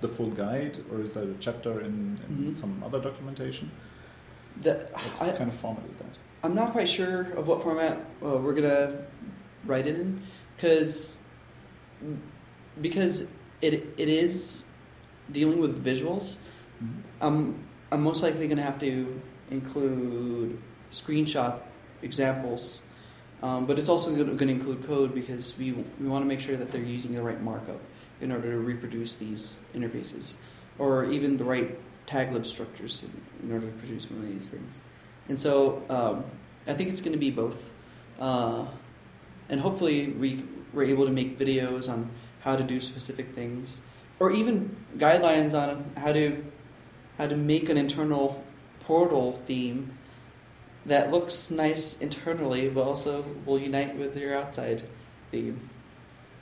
the 0.00 0.08
full 0.08 0.30
guide, 0.30 0.78
or 0.92 1.02
is 1.02 1.14
that 1.14 1.24
a 1.28 1.34
chapter 1.40 1.80
in, 1.80 2.18
in 2.28 2.36
Mhm. 2.52 2.56
some 2.56 2.82
other 2.84 3.00
documentation? 3.00 3.70
That 4.62 4.90
What 5.18 5.34
I, 5.34 5.36
kind 5.36 5.48
of 5.48 5.54
format 5.54 5.84
is 5.90 5.96
that? 5.96 6.06
I'm 6.42 6.54
not 6.54 6.72
quite 6.72 6.88
sure 6.88 7.32
of 7.32 7.46
what 7.46 7.62
format 7.62 7.98
uh, 8.22 8.36
we're 8.38 8.54
gonna 8.54 9.04
write 9.64 9.86
it 9.86 9.98
in, 9.98 10.22
because 10.56 11.20
because 12.80 13.30
it 13.60 13.74
it 13.96 14.08
is 14.08 14.62
dealing 15.32 15.60
with 15.60 15.84
visuals. 15.84 16.38
Mhm. 16.82 17.02
I'm 17.20 17.64
I'm 17.90 18.02
most 18.02 18.22
likely 18.22 18.48
gonna 18.48 18.62
have 18.62 18.78
to 18.80 19.20
include 19.50 20.58
screenshot 20.90 21.60
examples, 22.02 22.82
um, 23.42 23.66
but 23.66 23.78
it's 23.78 23.88
also 23.88 24.14
going 24.14 24.36
to 24.36 24.48
include 24.48 24.86
code 24.86 25.14
because 25.14 25.58
we 25.58 25.72
we 26.00 26.08
want 26.08 26.22
to 26.24 26.26
make 26.28 26.40
sure 26.40 26.56
that 26.56 26.70
they're 26.70 26.80
using 26.82 27.14
the 27.14 27.22
right 27.22 27.42
markup 27.42 27.80
in 28.20 28.32
order 28.32 28.50
to 28.50 28.58
reproduce 28.58 29.16
these 29.16 29.62
interfaces, 29.74 30.36
or 30.78 31.04
even 31.06 31.36
the 31.36 31.44
right 31.44 31.78
tag 32.08 32.32
lib 32.32 32.44
structures 32.46 33.04
in, 33.04 33.12
in 33.42 33.54
order 33.54 33.66
to 33.66 33.76
produce 33.78 34.10
one 34.10 34.20
of 34.24 34.28
these 34.32 34.48
things. 34.48 34.80
And 35.28 35.38
so 35.38 35.82
um, 35.90 36.24
I 36.66 36.72
think 36.72 36.88
it's 36.88 37.02
going 37.02 37.12
to 37.12 37.24
be 37.28 37.30
both. 37.30 37.60
Uh, 38.18 38.64
and 39.50 39.60
hopefully 39.60 40.08
we 40.08 40.42
we're 40.72 40.84
able 40.94 41.06
to 41.06 41.12
make 41.12 41.38
videos 41.38 41.88
on 41.92 42.10
how 42.40 42.56
to 42.56 42.64
do 42.64 42.80
specific 42.80 43.26
things. 43.34 43.82
or 44.20 44.32
even 44.32 44.74
guidelines 44.96 45.54
on 45.58 45.90
how 45.96 46.12
to 46.12 46.44
how 47.18 47.26
to 47.26 47.36
make 47.36 47.68
an 47.68 47.76
internal 47.76 48.44
portal 48.80 49.32
theme 49.32 49.98
that 50.86 51.10
looks 51.10 51.50
nice 51.50 52.00
internally, 52.00 52.68
but 52.68 52.86
also 52.86 53.24
will 53.44 53.58
unite 53.58 53.96
with 53.96 54.16
your 54.16 54.36
outside 54.36 54.82
theme. 55.30 55.68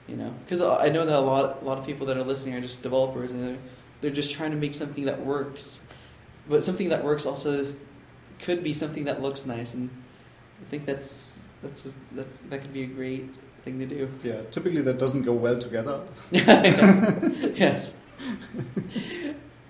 You 0.07 0.17
know, 0.17 0.35
because 0.45 0.63
I 0.63 0.89
know 0.89 1.05
that 1.05 1.19
a 1.19 1.21
lot 1.21 1.63
a 1.63 1.65
lot 1.65 1.79
of 1.79 1.87
people 1.87 2.07
that 2.07 2.17
are 2.17 2.23
listening 2.23 2.55
are 2.55 2.61
just 2.61 2.83
developers 2.83 3.33
and 3.33 3.59
they're, 4.01 4.11
just 4.11 4.33
trying 4.33 4.51
to 4.51 4.57
make 4.57 4.75
something 4.75 5.05
that 5.07 5.25
works, 5.25 5.87
but 6.49 6.63
something 6.63 6.89
that 6.91 7.05
works 7.05 7.27
also 7.27 7.65
could 8.41 8.63
be 8.63 8.73
something 8.73 9.05
that 9.05 9.23
looks 9.23 9.47
nice, 9.47 9.75
and 9.75 9.91
I 10.61 10.71
think 10.71 10.87
that's 10.87 11.39
that's 11.63 11.87
a, 11.87 11.91
that's 12.13 12.39
that 12.51 12.61
could 12.61 12.73
be 12.73 12.83
a 12.83 12.87
great 12.87 13.29
thing 13.63 13.79
to 13.79 13.87
do. 13.87 14.11
Yeah, 14.23 14.43
typically 14.51 14.83
that 14.83 14.99
doesn't 14.99 15.23
go 15.23 15.33
well 15.33 15.59
together. 15.59 16.01
yes. 16.31 17.57
yes. 17.57 17.97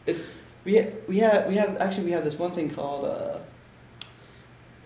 it's 0.06 0.34
we 0.64 0.86
we 1.08 1.18
have 1.18 1.46
we 1.48 1.54
have 1.56 1.78
actually 1.80 2.04
we 2.06 2.12
have 2.12 2.24
this 2.24 2.38
one 2.38 2.52
thing 2.52 2.70
called 2.70 3.04
uh, 3.04 3.38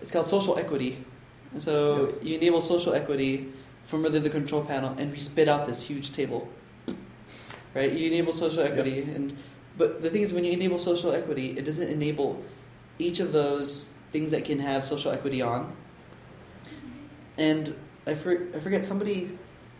it's 0.01 0.11
called 0.11 0.25
social 0.25 0.57
equity, 0.57 1.03
and 1.51 1.61
so 1.61 1.97
Yes. 1.97 2.23
you 2.23 2.35
enable 2.35 2.61
social 2.61 2.93
equity 2.93 3.51
from 3.83 4.03
within 4.03 4.23
the 4.23 4.29
control 4.29 4.63
panel, 4.63 4.95
and 4.97 5.11
we 5.11 5.19
spit 5.19 5.47
out 5.49 5.67
this 5.67 5.87
huge 5.87 6.11
table. 6.11 6.47
Right, 7.73 7.91
you 7.91 8.07
enable 8.07 8.33
social 8.33 8.63
equity, 8.63 9.01
and 9.01 9.35
but 9.77 10.01
the 10.01 10.09
thing 10.09 10.21
is, 10.21 10.33
when 10.33 10.43
you 10.43 10.51
enable 10.51 10.77
social 10.77 11.13
equity, 11.13 11.57
it 11.57 11.63
doesn't 11.63 11.89
enable 11.89 12.43
each 12.99 13.19
of 13.19 13.31
those 13.31 13.93
things 14.11 14.31
that 14.31 14.43
can 14.43 14.59
have 14.59 14.83
social 14.83 15.11
equity 15.11 15.41
on. 15.41 15.73
And 17.37 17.73
I, 18.05 18.13
for, 18.15 18.47
I 18.55 18.59
forget 18.59 18.85
somebody 18.85 19.37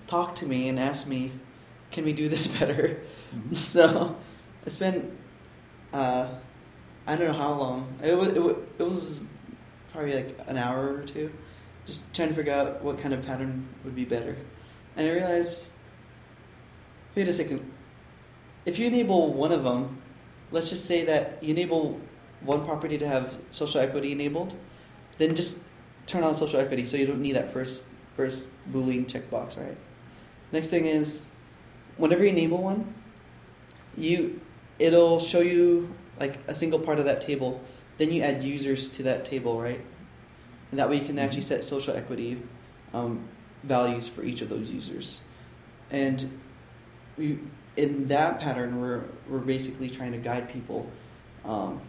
talked 0.07 0.37
to 0.39 0.45
me 0.45 0.69
and 0.69 0.79
asked 0.79 1.07
me, 1.07 1.31
"Can 1.91 2.05
we 2.05 2.13
do 2.13 2.29
this 2.29 2.47
better?" 2.59 3.01
Mhm. 3.33 3.55
So 3.55 4.15
I 4.65 4.69
spent 4.69 5.11
uh, 5.93 6.27
I 7.07 7.15
don't 7.17 7.27
know 7.27 7.37
how 7.37 7.53
long. 7.53 7.95
It 8.03 8.17
was, 8.17 8.29
it 8.29 8.41
was 8.43 8.57
it 8.79 8.83
was 8.83 9.19
probably 9.91 10.15
like 10.15 10.39
an 10.47 10.57
hour 10.57 10.95
or 10.97 11.03
two, 11.03 11.31
just 11.85 12.13
trying 12.13 12.29
to 12.29 12.35
figure 12.35 12.53
out 12.53 12.83
what 12.83 12.97
kind 12.99 13.13
of 13.13 13.25
pattern 13.25 13.67
would 13.83 13.95
be 13.95 14.05
better. 14.05 14.37
And 14.97 15.07
I 15.07 15.13
realized, 15.13 15.71
wait 17.15 17.27
a 17.27 17.33
second. 17.33 17.61
If 18.65 18.79
you 18.79 18.87
enable 18.87 19.33
one 19.33 19.51
of 19.51 19.63
them, 19.63 20.01
let's 20.51 20.69
just 20.69 20.85
say 20.85 21.03
that 21.05 21.41
you 21.41 21.51
enable 21.51 21.99
one 22.41 22.63
property 22.65 22.97
to 22.97 23.07
have 23.07 23.41
social 23.49 23.79
equity 23.79 24.11
enabled, 24.11 24.53
then 25.17 25.35
just 25.35 25.61
turn 26.05 26.23
on 26.23 26.35
social 26.35 26.59
equity 26.59 26.85
so 26.85 26.97
you 26.97 27.05
don't 27.05 27.21
need 27.21 27.35
that 27.35 27.51
first 27.51 27.85
first 28.13 28.49
boolean 28.71 29.05
checkbox, 29.07 29.57
right? 29.57 29.77
Next 30.51 30.67
thing 30.67 30.85
is, 30.85 31.23
whenever 31.97 32.23
you 32.23 32.29
enable 32.29 32.61
one, 32.61 32.93
you 33.97 34.41
it'll 34.79 35.19
show 35.19 35.39
you 35.39 35.93
like 36.19 36.37
a 36.47 36.53
single 36.53 36.79
part 36.79 36.99
of 36.99 37.05
that 37.05 37.21
table. 37.21 37.61
Then 37.97 38.11
you 38.11 38.21
add 38.21 38.43
users 38.43 38.89
to 38.97 39.03
that 39.03 39.25
table, 39.25 39.61
right? 39.61 39.81
And 40.71 40.79
that 40.79 40.89
way 40.89 40.97
you 40.97 41.05
can 41.05 41.19
actually 41.19 41.41
set 41.41 41.63
social 41.63 41.95
equity 41.95 42.41
um, 42.93 43.27
values 43.63 44.07
for 44.07 44.23
each 44.23 44.41
of 44.41 44.49
those 44.49 44.71
users. 44.71 45.21
And 45.91 46.39
we, 47.17 47.39
in 47.77 48.07
that 48.07 48.39
pattern, 48.39 48.81
we're 48.81 49.03
we're 49.27 49.39
basically 49.39 49.89
trying 49.89 50.11
to 50.11 50.17
guide 50.17 50.51
people 50.51 50.89
um, 51.45 51.81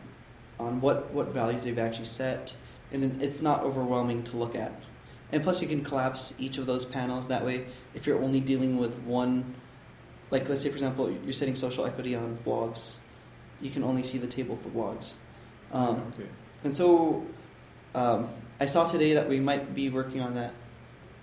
on 0.59 0.81
what 0.81 1.13
what 1.13 1.29
values 1.29 1.65
they've 1.65 1.79
actually 1.79 2.07
set, 2.07 2.57
and 2.93 3.23
it's 3.23 3.43
not 3.43 3.63
overwhelming 3.63 4.23
to 4.25 4.37
look 4.37 4.55
at. 4.55 4.73
And 5.33 5.43
plus, 5.43 5.63
you 5.63 5.69
can 5.69 5.83
collapse 5.83 6.35
each 6.39 6.59
of 6.59 6.67
those 6.67 6.85
panels. 6.85 7.29
That 7.29 7.45
way, 7.45 7.67
if 7.95 8.07
you're 8.07 8.23
only 8.23 8.41
dealing 8.41 8.77
with 8.79 8.99
one, 9.01 9.55
like 10.31 10.49
let's 10.49 10.63
say 10.63 10.69
for 10.69 10.77
example, 10.77 11.11
you're 11.11 11.33
setting 11.33 11.55
social 11.55 11.87
equity 11.87 12.15
on 12.15 12.37
blogs, 12.39 12.99
you 13.61 13.71
can 13.71 13.83
only 13.83 14.03
see 14.03 14.19
the 14.19 14.27
table 14.27 14.57
for 14.57 14.69
blogs. 14.69 15.17
Um, 15.73 16.13
okay. 16.15 16.29
and 16.65 16.75
so, 16.75 17.27
um, 17.95 18.29
I 18.61 18.67
saw 18.67 18.87
today 18.87 19.15
that 19.15 19.29
we 19.29 19.41
might 19.41 19.75
be 19.75 19.89
working 19.89 20.21
on 20.21 20.35
that. 20.35 20.53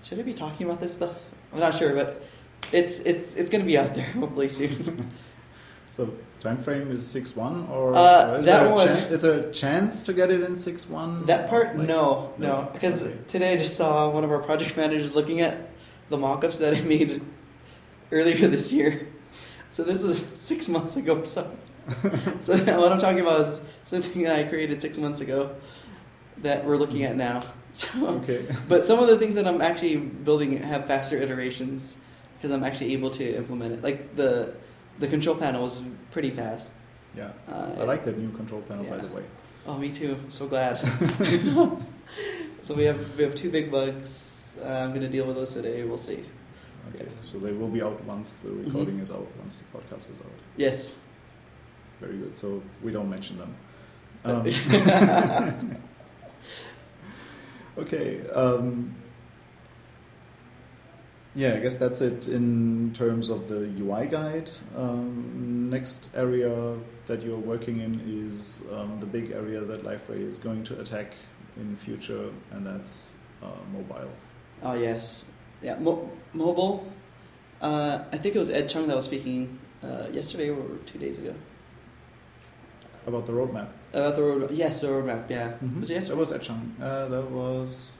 Should 0.02 0.19
I 0.19 0.24
be 0.24 0.34
talking 0.34 0.65
about 0.65 0.80
this 0.80 0.93
stuff? 0.93 1.22
I'm 1.54 1.60
not 1.60 1.74
sure, 1.74 1.93
but 1.93 2.24
it's 2.72 3.00
it's 3.02 3.36
it's 3.36 3.50
going 3.50 3.62
to 3.62 3.68
be 3.68 3.78
out 3.78 3.96
there 3.96 4.06
hopefully 4.14 4.50
soon. 4.50 5.10
So 5.92 6.14
time 6.40 6.58
frame 6.58 6.92
is 6.92 7.06
six 7.06 7.36
one, 7.36 7.68
or 7.70 7.94
Uh, 7.96 8.38
is, 8.40 8.46
that 8.46 8.64
there 8.64 8.72
a 8.72 8.74
one- 8.74 8.88
chan- 8.88 9.14
is 9.14 9.22
there 9.22 9.34
a 9.34 9.52
chance 9.52 10.04
to 10.04 10.14
get 10.14 10.30
it 10.32 10.42
in 10.42 10.56
six 10.56 10.88
one? 10.90 11.26
that 11.26 11.50
part, 11.50 11.78
Like- 11.78 11.88
no, 11.88 12.34
no? 12.38 12.70
because 12.74 13.04
Okay. 13.04 13.18
today 13.28 13.54
I 13.54 13.58
just 13.58 13.76
saw 13.76 14.10
one 14.10 14.24
of 14.24 14.32
our 14.32 14.40
project 14.40 14.78
managers 14.78 15.14
looking 15.14 15.42
at 15.42 15.58
the 16.10 16.18
mock-ups 16.18 16.60
that 16.60 16.74
I 16.78 16.82
made 16.82 17.22
earlier 18.12 18.48
this 18.48 18.72
year. 18.72 19.08
So 19.72 19.84
this 19.84 20.02
is 20.02 20.18
six 20.50 20.70
months 20.70 20.96
ago. 20.96 21.24
So, 21.24 21.52
so 22.42 22.56
what 22.80 22.92
I'm 22.92 23.00
talking 23.00 23.20
about 23.20 23.42
is 23.42 23.62
something 23.84 24.24
that 24.24 24.40
I 24.40 24.44
created 24.44 24.82
six 24.82 24.98
months 24.98 25.20
ago 25.22 25.56
that 26.42 26.64
we're 26.66 26.78
looking 26.78 27.04
at 27.04 27.16
now. 27.18 27.44
So, 27.72 27.88
Okay. 28.24 28.48
but 28.68 28.84
some 28.86 28.98
of 29.00 29.08
the 29.08 29.18
things 29.18 29.36
that 29.36 29.46
I'm 29.48 29.62
actually 29.62 29.98
building 29.98 30.58
have 30.58 30.86
faster 30.88 31.18
iterations 31.18 32.00
because 32.39 32.52
I'm 32.52 32.63
actually 32.63 32.93
able 32.93 33.12
to 33.12 33.36
implement 33.36 33.73
it. 33.73 33.84
Like 33.84 34.15
the 34.15 34.56
the 34.99 35.08
control 35.08 35.36
panel 35.36 35.63
was 35.63 35.82
pretty 36.12 36.30
fast. 36.30 36.73
Yeah. 37.15 37.32
Uh, 37.47 37.75
I 37.80 37.84
like 37.84 38.04
that 38.06 38.17
new 38.17 38.32
control 38.32 38.62
panel, 38.62 38.86
by 38.86 38.97
the 38.97 39.08
way. 39.08 39.23
Oh, 39.67 39.78
me 39.78 39.91
too. 39.91 40.15
I'm 40.23 40.32
so 40.32 40.47
glad. 40.47 40.78
so 42.62 42.73
we 42.75 42.84
have 42.86 42.99
we 43.17 43.23
have 43.23 43.36
two 43.36 43.52
big 43.52 43.69
bugs. 43.71 44.49
Uh, 44.62 44.67
I'm 44.67 44.93
gonna 44.93 45.10
deal 45.10 45.25
with 45.25 45.36
those 45.36 45.54
today. 45.54 45.84
We'll 45.84 45.97
see. 45.97 46.23
Okay. 46.95 47.08
So 47.21 47.38
they 47.39 47.52
will 47.52 47.67
be 47.67 47.82
out 47.84 48.02
once 48.06 48.34
the 48.36 48.49
Mm-hmm. 48.49 48.65
recording 48.65 48.99
is 48.99 49.12
out, 49.12 49.28
once 49.38 49.60
the 49.60 49.78
podcast 49.78 50.12
is 50.12 50.19
out. 50.19 50.32
Yes. 50.58 51.02
Very 51.99 52.17
good. 52.17 52.38
So 52.38 52.63
we 52.82 52.91
don't 52.91 53.10
mention 53.10 53.38
them. 53.38 53.56
Um, 54.25 54.43
okay. 57.78 58.28
Um, 58.30 58.95
yeah, 61.36 61.54
I 61.56 61.60
guess 61.60 61.78
that's 61.78 62.02
it 62.02 62.28
in 62.28 62.94
terms 62.94 63.30
of 63.30 63.48
the 63.48 63.70
UI 63.80 64.08
guide. 64.08 64.50
Um, 64.76 65.70
next 65.70 66.15
area 66.15 66.76
that 67.06 67.22
you're 67.24 67.38
working 67.38 67.80
in 67.82 68.02
is 68.26 68.65
um, 68.74 69.00
the 69.00 69.06
big 69.06 69.32
area 69.32 69.62
that 69.62 69.84
Liferay 69.84 70.22
is 70.28 70.39
going 70.39 70.63
to 70.65 70.80
attack 70.82 71.13
in 71.58 71.76
future, 71.76 72.30
and 72.52 72.65
that's 72.65 73.15
uh, 73.44 73.48
mobile. 73.72 74.10
Oh 74.63 74.74
yes. 74.74 75.26
Yeah. 75.62 75.76
Mo- 75.80 76.10
mobile. 76.34 76.92
Uh, 77.62 78.00
I 78.12 78.18
think 78.18 78.36
it 78.36 78.39
was 78.39 78.50
Ed 78.50 78.70
Chung 78.70 78.88
that 78.88 78.96
was 78.96 79.06
speaking 79.06 79.60
uh, 79.84 80.08
yesterday 80.12 80.50
or 80.50 80.78
two 80.86 80.98
days 80.98 81.18
ago 81.18 81.34
About 83.06 83.26
the 83.26 83.34
roadmap. 83.34 83.68
about 83.94 84.15
the 84.15 84.22
road. 84.24 84.52
Yes, 84.52 84.82
the 84.82 84.88
roadmap. 84.88 85.30
Yeah. 85.30 85.54
Mhm. 85.63 85.80
Was 85.82 85.89
it 85.89 86.04
That 86.08 86.18
was 86.18 86.32
Ed 86.32 86.42
Chung. 86.42 86.76
Uh, 86.82 87.08
that 87.08 87.30
was 87.32 87.94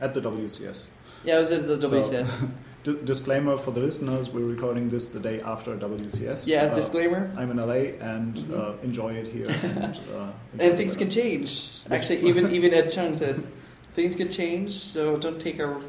at 0.00 0.12
the 0.14 0.20
WCS. 0.20 0.90
Yeah, 1.24 1.36
it 1.36 1.40
was 1.40 1.50
at 1.52 1.66
the 1.66 1.80
So- 1.88 2.00
WCS. 2.00 2.48
D- 2.84 2.98
disclaimer 3.04 3.56
for 3.56 3.70
the 3.70 3.78
listeners: 3.78 4.30
We're 4.30 4.44
recording 4.44 4.90
this 4.90 5.10
the 5.10 5.20
day 5.20 5.40
after 5.40 5.76
WCS. 5.76 6.48
yeah. 6.48 6.64
Uh, 6.64 6.74
disclaimer. 6.74 7.30
I'm 7.38 7.52
in 7.52 7.58
LA 7.58 7.94
and 8.00 8.34
Mhm. 8.36 8.58
uh, 8.58 8.72
enjoy 8.82 9.12
it 9.14 9.28
here. 9.28 9.46
And, 9.62 10.00
uh, 10.12 10.32
And 10.58 10.76
things 10.76 10.96
can 10.96 11.08
change. 11.08 11.70
Actually, 11.88 12.28
even 12.28 12.50
even 12.56 12.74
Ed 12.74 12.90
Chung 12.90 13.14
said 13.14 13.40
things 13.94 14.16
can 14.16 14.30
change. 14.30 14.70
So 14.72 15.16
don't 15.16 15.38
take 15.40 15.60
our 15.62 15.80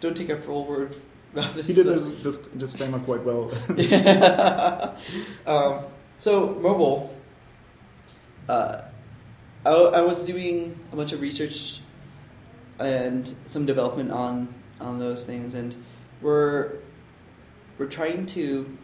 don't 0.00 0.16
take 0.16 0.28
our 0.28 0.36
full 0.36 0.64
word 0.66 0.96
about 1.34 1.54
this. 1.54 1.66
He 1.68 1.72
did 1.72 1.86
this 1.86 2.10
dis- 2.26 2.48
disclaimer 2.58 2.98
quite 2.98 3.22
well. 3.22 3.52
Yeah. 3.76 4.96
um, 5.46 5.84
so 6.18 6.58
mobile. 6.60 7.14
Uh, 8.48 8.82
I, 9.64 9.70
I 9.70 10.00
was 10.02 10.24
doing 10.26 10.74
a 10.92 10.96
bunch 10.96 11.12
of 11.12 11.20
research 11.20 11.78
and 12.80 13.32
some 13.46 13.66
development 13.66 14.10
on 14.10 14.48
on 14.84 14.98
those 14.98 15.24
things, 15.24 15.54
and 15.54 15.74
we're 16.20 16.78
we're 17.78 17.86
trying 17.86 18.26
to 18.26 18.78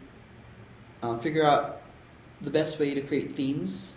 um, 1.01 1.19
figure 1.19 1.45
out 1.45 1.81
the 2.41 2.49
best 2.49 2.79
way 2.79 2.93
to 2.93 3.01
create 3.01 3.31
themes 3.31 3.95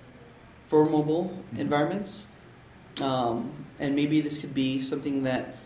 for 0.67 0.89
mobile 0.89 1.43
Mhm. 1.55 1.59
environments, 1.59 2.29
um, 3.01 3.51
and 3.81 3.97
maybe 3.97 4.21
this 4.21 4.39
could 4.39 4.55
be 4.55 4.83
something 4.83 5.25
that, 5.25 5.57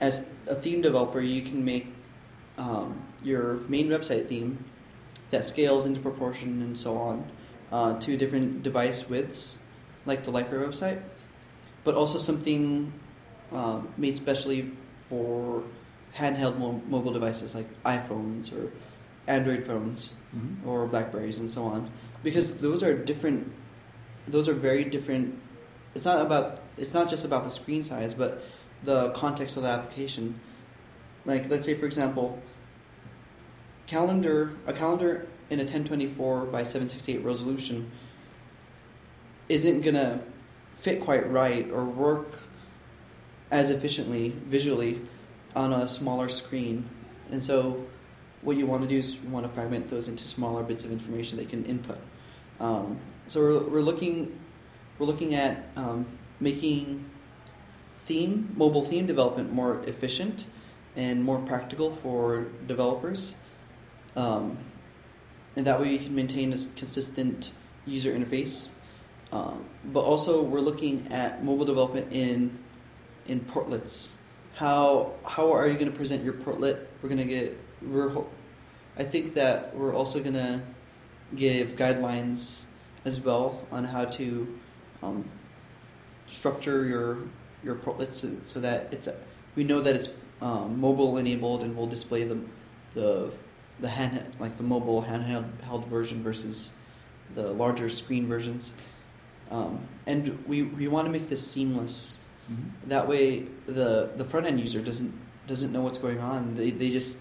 as 0.00 0.28
a 0.48 0.54
theme 0.54 0.82
developer, 0.82 1.20
you 1.20 1.42
can 1.42 1.64
make 1.64 1.86
um, 2.58 3.00
your 3.22 3.60
main 3.68 3.88
website 3.88 4.26
theme 4.26 4.64
that 5.30 5.44
scales 5.44 5.86
into 5.86 6.00
proportion 6.00 6.60
and 6.62 6.76
so 6.76 6.98
on 6.98 7.24
uh, 7.72 7.98
to 8.00 8.16
different 8.16 8.62
device 8.62 9.08
widths, 9.08 9.60
like 10.04 10.24
the 10.24 10.32
Liferay 10.32 10.66
website, 10.68 11.00
but 11.84 11.94
also 11.94 12.18
something 12.18 12.92
um, 13.52 13.88
made 13.96 14.16
specially 14.16 14.72
for 15.10 15.64
handheld 16.14 16.56
mo- 16.58 16.80
mobile 16.88 17.12
devices 17.12 17.54
like 17.54 17.66
iPhones 17.84 18.52
or 18.56 18.70
Android 19.26 19.62
phones 19.64 20.14
Mhm. 20.34 20.64
or 20.66 20.86
Blackberries 20.86 21.38
and 21.38 21.50
so 21.50 21.64
on, 21.64 21.90
because 22.22 22.58
those 22.58 22.82
are 22.82 22.94
different. 22.94 23.50
Those 24.28 24.48
are 24.48 24.54
very 24.54 24.84
different. 24.84 25.34
It's 25.94 26.04
not 26.04 26.24
about. 26.24 26.60
It's 26.78 26.94
not 26.94 27.08
just 27.10 27.24
about 27.24 27.42
the 27.44 27.50
screen 27.50 27.82
size, 27.82 28.14
but 28.14 28.42
the 28.84 29.10
context 29.10 29.56
of 29.56 29.64
the 29.64 29.68
application. 29.68 30.40
Like, 31.26 31.50
let's 31.50 31.66
say, 31.66 31.74
for 31.74 31.86
example, 31.86 32.38
calendar 33.86 34.52
a 34.66 34.72
calendar 34.72 35.26
in 35.50 35.58
a 35.58 35.64
1024 35.64 36.46
by 36.46 36.62
768 36.62 37.24
resolution 37.24 37.90
isn't 39.48 39.80
gonna 39.80 40.20
fit 40.74 41.00
quite 41.00 41.28
right 41.30 41.68
or 41.72 41.84
work 41.84 42.38
as 43.50 43.70
efficiently 43.70 44.30
visually 44.46 45.00
on 45.56 45.72
a 45.72 45.88
smaller 45.88 46.28
screen. 46.28 46.88
And 47.30 47.42
so, 47.42 47.84
what 48.42 48.56
you 48.56 48.66
want 48.66 48.82
to 48.82 48.88
do 48.88 48.96
is 48.96 49.16
you 49.16 49.28
want 49.28 49.46
to 49.46 49.52
fragment 49.52 49.88
those 49.88 50.08
into 50.08 50.26
smaller 50.26 50.62
bits 50.62 50.84
of 50.84 50.92
information 50.92 51.36
they 51.36 51.44
can 51.44 51.64
input. 51.66 51.98
Um, 52.58 52.98
so 53.26 53.40
we're, 53.40 53.68
we're 53.68 53.80
looking 53.80 54.38
we're 54.98 55.06
looking 55.06 55.34
at 55.34 55.68
um, 55.76 56.06
making 56.40 57.04
theme 58.06 58.52
mobile 58.56 58.84
theme 58.84 59.06
development 59.06 59.52
more 59.52 59.80
efficient 59.84 60.46
and 60.96 61.22
more 61.22 61.38
practical 61.38 61.90
for 61.90 62.46
developers. 62.66 63.36
Um, 64.16 64.58
and 65.56 65.66
that 65.66 65.80
way 65.80 65.92
you 65.92 65.98
can 65.98 66.14
maintain 66.14 66.52
a 66.52 66.56
consistent 66.76 67.52
user 67.86 68.12
interface. 68.12 68.68
Um, 69.32 69.64
but 69.84 70.00
also, 70.00 70.42
we're 70.42 70.60
looking 70.60 71.12
at 71.12 71.44
mobile 71.44 71.64
development 71.64 72.12
in 72.12 72.58
in 73.26 73.40
portlets. 73.40 74.14
How 74.54 75.12
how 75.24 75.52
are 75.52 75.66
you 75.66 75.74
going 75.74 75.90
to 75.90 75.96
present 75.96 76.24
your 76.24 76.34
portlet? 76.34 76.86
We're 77.00 77.08
going 77.08 77.18
to 77.18 77.24
get 77.24 77.58
we're 77.82 78.24
I 78.96 79.04
think 79.04 79.34
that 79.34 79.74
we're 79.74 79.94
also 79.94 80.20
going 80.20 80.34
to 80.34 80.60
give 81.34 81.76
guidelines 81.76 82.66
as 83.04 83.20
well 83.20 83.66
on 83.70 83.84
how 83.84 84.04
to 84.04 84.58
um, 85.02 85.24
structure 86.26 86.84
your 86.84 87.18
your 87.62 87.76
portlets 87.76 88.14
so, 88.14 88.30
so, 88.44 88.60
that 88.60 88.92
it's 88.92 89.08
we 89.54 89.64
know 89.64 89.80
that 89.80 89.94
it's 89.94 90.08
um, 90.40 90.80
mobile 90.80 91.18
enabled 91.18 91.62
and 91.62 91.76
we'll 91.76 91.86
display 91.86 92.24
the 92.24 92.40
the 92.94 93.32
the 93.78 93.88
hand 93.88 94.34
like 94.38 94.56
the 94.56 94.62
mobile 94.62 95.02
handheld 95.02 95.60
held 95.62 95.86
version 95.86 96.22
versus 96.22 96.72
the 97.34 97.48
larger 97.52 97.88
screen 97.88 98.26
versions. 98.26 98.74
Um, 99.50 99.86
and 100.06 100.44
we, 100.46 100.62
we 100.62 100.88
want 100.88 101.06
to 101.06 101.12
make 101.12 101.28
this 101.28 101.48
seamless. 101.48 102.22
Mm-hmm. 102.50 102.88
That 102.88 103.06
way, 103.08 103.40
the 103.66 104.10
the 104.16 104.24
front 104.24 104.46
end 104.46 104.60
user 104.60 104.80
doesn't 104.80 105.12
doesn't 105.46 105.72
know 105.72 105.82
what's 105.82 105.98
going 105.98 106.20
on. 106.20 106.54
They 106.54 106.70
they 106.70 106.90
just 106.90 107.20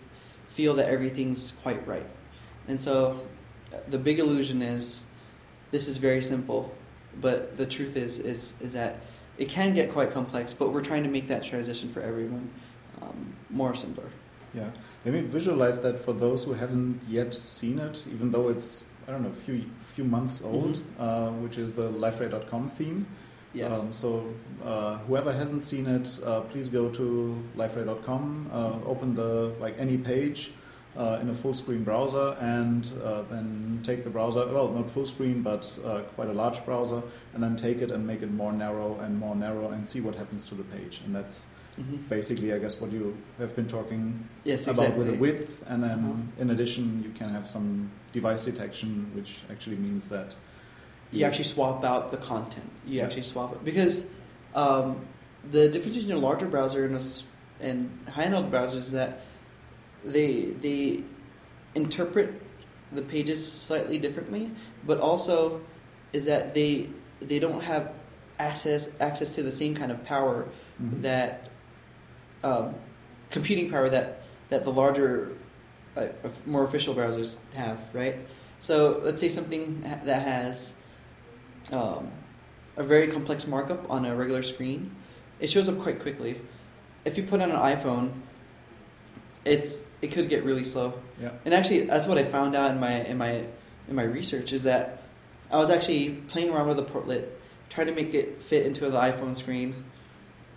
feel 0.50 0.74
that 0.76 0.88
everything's 0.88 1.52
quite 1.63 1.86
right. 1.88 2.06
And 2.68 2.80
so, 2.80 3.22
the 3.88 3.98
big 3.98 4.20
illusion 4.20 4.62
is 4.62 5.04
this 5.72 5.88
is 5.88 5.98
very 5.98 6.22
simple, 6.22 6.74
but 7.22 7.58
the 7.58 7.65
truth 7.65 7.96
is 7.96 8.20
is 8.20 8.54
is 8.60 8.74
that 8.74 9.02
it 9.38 9.50
can 9.50 9.74
get 9.74 9.92
quite 9.92 10.12
complex. 10.12 10.54
But 10.54 10.74
we're 10.74 10.84
trying 10.84 11.04
to 11.04 11.10
make 11.10 11.28
that 11.28 11.44
transition 11.44 11.89
for 11.89 12.02
everyone 12.02 12.50
um, 13.02 13.36
more 13.50 13.74
simpler. 13.74 14.10
Yeah, 14.54 14.72
let 15.06 15.13
me 15.13 15.22
visualize 15.22 15.82
that 15.82 16.00
for 16.00 16.13
those 16.13 16.44
who 16.44 16.54
haven't 16.54 17.02
yet 17.08 17.36
seen 17.36 17.78
it, 17.78 18.04
even 18.12 18.32
though 18.32 18.50
it's 18.50 18.86
I 19.08 19.12
don't 19.12 19.24
know, 19.24 19.30
a 19.30 19.34
few 19.34 19.65
few 19.94 20.04
months 20.04 20.44
old, 20.44 20.78
mm-hmm. 20.78 21.02
uh, 21.02 21.32
which 21.44 21.58
is 21.58 21.74
the 21.74 21.89
liferay.com 21.89 22.70
theme. 22.70 23.08
Yes. 23.54 23.72
Um, 23.72 23.94
so 23.94 24.34
uh, 24.64 24.98
whoever 25.00 25.34
hasn't 25.34 25.64
seen 25.64 25.88
it, 25.88 26.20
uh, 26.26 26.42
please 26.42 26.70
go 26.70 26.90
to 26.90 27.44
liferay.com, 27.58 28.50
uh, 28.54 28.74
open 28.86 29.16
the 29.16 29.56
like 29.60 29.76
any 29.80 29.98
page 29.98 30.52
uh, 30.96 31.20
in 31.22 31.30
a 31.30 31.34
full 31.34 31.54
screen 31.54 31.84
browser, 31.84 32.36
and 32.40 32.92
uh, 33.04 33.24
then 33.24 33.80
take 33.84 34.04
the 34.04 34.10
browser. 34.10 34.46
Well, 34.46 34.68
not 34.70 34.90
full 34.90 35.06
screen, 35.06 35.42
but 35.42 35.80
quite 36.16 36.30
a 36.30 36.34
large 36.34 36.64
browser, 36.66 37.02
and 37.34 37.42
then 37.42 37.56
take 37.56 37.80
it 37.82 37.90
and 37.92 38.06
make 38.06 38.22
it 38.22 38.32
more 38.32 38.54
narrow 38.54 39.00
and 39.00 39.18
more 39.18 39.36
narrow, 39.36 39.72
and 39.72 39.88
see 39.88 40.02
what 40.02 40.16
happens 40.16 40.46
to 40.46 40.56
the 40.56 40.64
page. 40.64 41.02
And 41.06 41.16
that's 41.16 41.48
Mm-hmm. 41.80 41.96
Basically, 42.10 42.54
I 42.54 42.60
guess 42.60 42.82
what 42.82 42.92
you 42.92 43.18
have 43.38 43.56
been 43.56 43.68
talking 43.68 44.28
yes, 44.44 44.64
about 44.64 44.72
exactly. 44.72 44.98
with 44.98 45.14
the 45.14 45.20
width, 45.20 45.64
and 45.68 45.82
then 45.82 46.00
uh-huh. 46.00 46.42
in 46.42 46.50
addition, 46.50 47.02
you 47.04 47.12
can 47.12 47.30
have 47.30 47.48
some 47.48 47.90
device 48.12 48.44
detection, 48.44 49.10
which 49.14 49.42
actually 49.50 49.78
means 49.78 50.10
that 50.10 50.36
you, 51.12 51.26
actually 51.26 51.45
swap 51.45 51.84
out 51.84 52.12
the 52.12 52.17
content. 52.17 52.69
You 52.86 53.02
actually 53.02 53.24
swap 53.24 53.54
it 53.54 53.63
because 53.63 54.12
um, 54.56 55.06
the 55.52 55.69
difference 55.69 55.98
between 55.98 56.17
a 56.17 56.19
larger 56.19 56.48
browser 56.48 56.86
and 56.86 56.95
a, 56.95 57.63
and 57.63 58.08
high-end 58.10 58.52
browsers 58.52 58.76
is 58.76 58.91
that 58.91 59.22
they 60.04 60.45
they 60.62 61.04
interpret 61.76 62.41
the 62.91 63.02
pages 63.02 63.50
slightly 63.50 63.98
differently, 63.98 64.52
but 64.86 65.00
also 65.00 65.62
is 66.13 66.26
that 66.26 66.54
they 66.54 66.89
they 67.22 67.39
don't 67.39 67.63
have 67.63 67.93
access 68.39 68.89
access 69.00 69.36
to 69.36 69.43
the 69.43 69.52
same 69.52 69.76
kind 69.76 69.91
of 69.91 70.04
power 70.04 70.48
mm-hmm. 70.82 71.02
that 71.02 71.50
um, 72.43 72.74
computing 73.30 73.69
power 73.69 73.89
that 73.89 74.24
that 74.50 74.63
the 74.63 74.72
larger, 74.72 75.38
uh, 75.95 76.08
more 76.45 76.63
official 76.63 76.93
browsers 76.93 77.39
have, 77.54 77.80
right? 77.93 78.15
So 78.60 79.00
let's 79.04 79.22
say 79.22 79.30
something 79.30 79.82
that 79.82 80.22
has 80.22 80.76
um, 81.72 82.12
a 82.78 82.84
very 82.84 83.08
complex 83.08 83.48
markup 83.48 83.90
on 83.90 84.06
a 84.06 84.16
regular 84.16 84.44
screen, 84.44 84.96
it 85.40 85.50
shows 85.50 85.70
up 85.70 85.80
quite 85.80 86.00
quickly. 86.00 86.40
If 87.06 87.18
you 87.18 87.24
put 87.24 87.42
on 87.42 87.52
an 87.52 87.58
iPhone, 87.58 88.12
it's 89.46 89.86
it 90.02 90.12
could 90.12 90.30
get 90.30 90.44
really 90.44 90.64
slow. 90.64 90.94
Yeah. 91.22 91.32
And 91.46 91.54
actually, 91.54 91.82
that's 91.82 92.08
what 92.08 92.18
I 92.18 92.24
found 92.24 92.56
out 92.56 92.72
in 92.72 92.80
my 92.80 93.02
in 93.06 93.18
my 93.18 93.44
in 93.88 93.96
my 93.96 94.04
research 94.04 94.54
is 94.54 94.64
that 94.64 95.04
I 95.52 95.58
was 95.58 95.70
actually 95.70 96.12
playing 96.28 96.52
around 96.52 96.68
with 96.68 96.78
the 96.78 96.86
portlet, 96.86 97.28
trying 97.70 97.88
to 97.88 97.94
make 97.94 98.14
it 98.14 98.42
fit 98.42 98.66
into 98.66 98.90
the 98.90 98.98
iPhone 98.98 99.36
screen, 99.36 99.84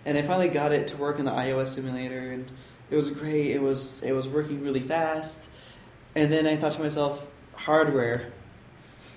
and 0.05 0.17
I 0.17 0.21
finally 0.21 0.49
got 0.49 0.71
it 0.71 0.87
to 0.89 0.97
work 0.97 1.19
in 1.19 1.25
the 1.25 1.31
iOS 1.31 1.67
simulator, 1.67 2.19
and 2.19 2.49
it 2.89 2.95
was 2.95 3.09
great. 3.09 3.51
It 3.51 3.61
was 3.61 4.03
it 4.03 4.11
was 4.11 4.27
working 4.27 4.63
really 4.63 4.81
fast, 4.81 5.49
and 6.15 6.31
then 6.31 6.45
I 6.45 6.55
thought 6.55 6.73
to 6.73 6.81
myself, 6.81 7.27
hardware. 7.53 8.31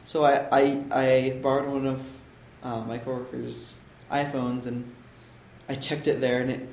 So 0.07 0.25
I 0.25 0.47
I, 0.53 0.85
I 0.93 1.39
borrowed 1.43 1.69
one 1.69 1.87
of 1.87 2.21
uh, 2.63 2.85
my 2.85 2.97
coworkers' 2.97 3.81
iPhones, 4.11 4.67
and 4.67 4.95
I 5.69 5.75
checked 5.75 6.07
it 6.07 6.21
there, 6.21 6.41
and 6.41 6.51
it 6.51 6.69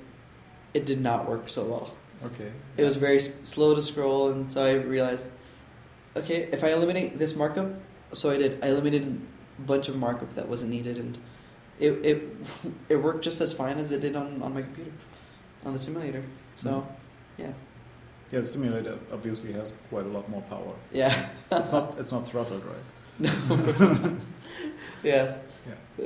it 0.75 0.85
did 0.85 1.01
not 1.01 1.27
work 1.27 1.49
so 1.49 1.65
well. 1.65 1.93
Okay. 2.23 2.51
It 2.77 2.83
was 2.83 2.95
very 2.95 3.19
slow 3.19 3.73
to 3.73 3.81
scroll, 3.81 4.29
and 4.29 4.53
so 4.53 4.63
I 4.63 4.75
realized, 4.75 5.31
okay, 6.15 6.47
if 6.53 6.63
I 6.63 6.69
eliminate 6.73 7.17
this 7.17 7.35
markup, 7.35 7.73
so 8.13 8.29
I 8.29 8.37
did. 8.37 8.63
I 8.63 8.67
eliminated 8.67 9.19
a 9.57 9.61
bunch 9.63 9.89
of 9.89 9.97
markup 9.97 10.31
that 10.35 10.47
wasn't 10.47 10.69
needed, 10.69 10.99
and 10.99 11.17
it, 11.79 12.05
it 12.05 12.23
it 12.89 12.95
worked 12.97 13.23
just 13.23 13.41
as 13.41 13.51
fine 13.51 13.79
as 13.79 13.91
it 13.91 14.01
did 14.01 14.15
on, 14.15 14.43
on 14.43 14.53
my 14.53 14.61
computer, 14.61 14.91
on 15.65 15.73
the 15.73 15.79
simulator. 15.79 16.23
So, 16.55 16.69
mm. 16.69 16.85
yeah. 17.37 17.53
Yeah, 18.31 18.39
the 18.41 18.45
simulator 18.45 18.99
obviously 19.11 19.53
has 19.53 19.73
quite 19.89 20.05
a 20.05 20.09
lot 20.09 20.29
more 20.29 20.41
power. 20.43 20.75
Yeah. 20.91 21.29
it's 21.51 21.71
not 21.71 21.95
it's 21.99 22.11
not 22.11 22.27
throttled, 22.27 22.63
right? 22.63 22.92
No. 23.19 23.29
yeah. 25.03 25.37
Yeah. 25.67 26.05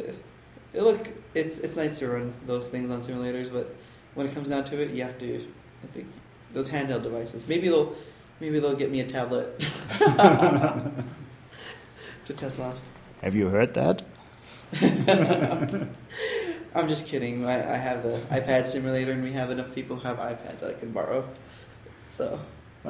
It, 0.74 0.82
look, 0.82 1.08
it's 1.34 1.60
it's 1.60 1.76
nice 1.76 2.00
to 2.00 2.08
run 2.08 2.34
those 2.46 2.70
things 2.70 2.92
on 2.92 3.00
simulators, 3.00 3.52
but 3.52 3.76
when 4.16 4.28
it 4.28 4.34
comes 4.34 4.50
down 4.50 4.64
to 4.66 4.82
it, 4.82 4.92
you 4.92 5.04
have 5.04 5.18
to. 5.20 5.48
I 5.84 5.88
think 5.88 6.08
those 6.54 6.70
handheld 6.70 7.04
devices. 7.04 7.48
Maybe 7.48 7.70
they'll 7.70 7.96
maybe 8.40 8.60
they'll 8.60 8.76
get 8.76 8.92
me 8.92 9.00
a 9.00 9.08
tablet 9.08 9.60
to 12.26 12.34
test 12.36 12.58
that. 12.58 12.80
Have 13.22 13.36
you 13.36 13.48
heard 13.50 13.74
that? 13.74 14.04
I'm 16.76 16.88
just 16.88 17.08
kidding. 17.08 17.46
I, 17.46 17.74
I 17.74 17.78
have 17.78 18.04
the 18.04 18.20
iPad 18.30 18.68
simulator, 18.68 19.14
and 19.14 19.24
we 19.24 19.32
have 19.32 19.50
enough 19.50 19.74
people 19.74 19.96
who 19.96 20.04
have 20.08 20.18
iPads 20.18 20.60
that 20.60 20.76
I 20.76 20.80
can 20.80 20.92
borrow. 20.92 21.28
So. 22.10 22.40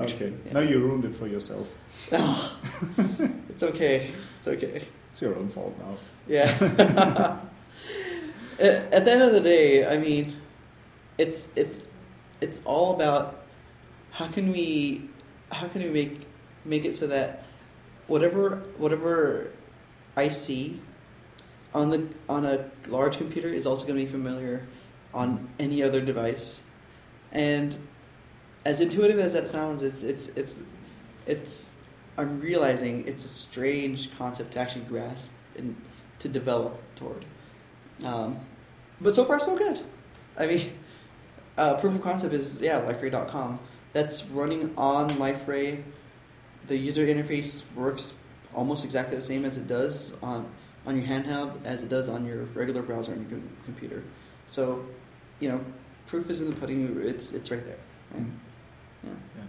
Okay. 0.04 0.34
Yeah. 0.46 0.54
Now 0.54 0.60
you 0.60 0.80
ruined 0.80 1.06
it 1.06 1.16
for 1.16 1.28
yourself. 1.28 1.74
Oh, 2.12 2.60
it's 3.50 3.64
okay. 3.64 4.12
It's 4.38 4.48
okay. 4.48 4.88
It's 5.12 5.22
your 5.22 5.36
own 5.36 5.50
fault 5.50 5.76
now. 5.80 5.98
Yeah. 6.28 6.48
At 8.60 9.06
the 9.06 9.12
end 9.12 9.24
of 9.24 9.34
the 9.34 9.42
day, 9.42 9.86
I 9.86 9.98
mean, 9.98 10.34
it's 11.18 11.50
it's 11.56 11.84
it's 12.42 12.62
all 12.66 12.94
about 12.94 13.44
how 14.12 14.28
can 14.28 14.52
we 14.52 15.10
how 15.52 15.68
can 15.68 15.82
we 15.84 15.90
make 15.90 16.28
make 16.66 16.86
it 16.86 16.96
so 16.96 17.08
that 17.08 17.46
whatever 18.08 18.64
whatever 18.78 19.52
I 20.16 20.30
see 20.30 20.80
on 21.74 21.90
the 21.90 22.08
on 22.28 22.46
a 22.46 22.70
large 22.88 23.18
computer 23.18 23.48
is 23.48 23.68
also 23.68 23.86
going 23.86 24.00
to 24.00 24.06
be 24.06 24.12
familiar 24.12 24.68
on 25.14 25.50
any 25.60 25.84
other 25.84 26.02
device. 26.02 26.64
And 27.32 27.78
as 28.68 28.82
intuitive 28.82 29.18
as 29.18 29.32
that 29.32 29.48
sounds, 29.48 29.82
it's 29.82 30.04
it's 30.04 30.28
it's 30.36 30.62
it's 31.26 31.74
I'm 32.18 32.42
realizing 32.42 33.08
it's 33.08 33.24
a 33.24 33.30
strange 33.30 34.14
concept 34.18 34.52
to 34.54 34.60
actually 34.60 34.84
grasp 34.86 35.32
and 35.58 35.74
to 36.20 36.28
develop 36.28 36.78
toward. 36.96 37.24
Um, 38.04 38.38
but 39.00 39.16
so 39.16 39.24
far, 39.24 39.40
so 39.40 39.58
good. 39.58 39.80
I 40.38 40.48
mean, 40.48 40.74
uh, 41.58 41.76
proof 41.76 41.96
of 41.96 42.02
concept 42.02 42.34
is 42.34 42.62
yeah, 42.62 42.82
liferay.com. 42.82 43.58
That's 43.94 44.26
running 44.30 44.74
on 44.78 45.12
Liferay. 45.12 45.82
The 46.68 46.76
user 46.76 47.06
interface 47.06 47.74
works 47.74 48.20
almost 48.54 48.84
exactly 48.84 49.16
the 49.16 49.22
same 49.22 49.46
as 49.46 49.58
it 49.58 49.68
does 49.68 50.18
on 50.22 50.46
on 50.86 50.98
your 50.98 51.08
handheld 51.08 51.66
as 51.66 51.84
it 51.84 51.90
does 51.90 52.10
on 52.10 52.26
your 52.26 52.44
regular 52.62 52.82
browser 52.82 53.14
on 53.14 53.30
your 53.30 53.40
computer. 53.64 54.04
So, 54.48 54.86
you 55.40 55.48
know, 55.48 55.62
proof 56.06 56.30
is 56.30 56.42
in 56.42 56.50
the 56.50 56.56
pudding. 56.58 57.00
It's 57.02 57.32
it's 57.32 57.50
right 57.50 57.66
there. 57.66 57.80
Right? 58.12 58.24
Mm-hmm. 58.24 58.48
Yeah. 59.04 59.44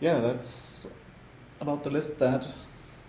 Yeah, 0.00 0.18
that's 0.18 0.90
about 1.60 1.84
the 1.84 1.90
list 1.90 2.18
that 2.18 2.46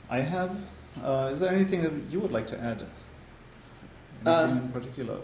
I 0.10 0.20
have. 0.20 0.58
Uh, 1.04 1.30
is 1.32 1.40
there 1.40 1.54
anything 1.54 1.84
that 1.84 1.94
you 2.10 2.20
would 2.20 2.32
like 2.32 2.48
to 2.48 2.60
add? 2.60 2.86
In 4.26 4.70
particular? 4.70 5.18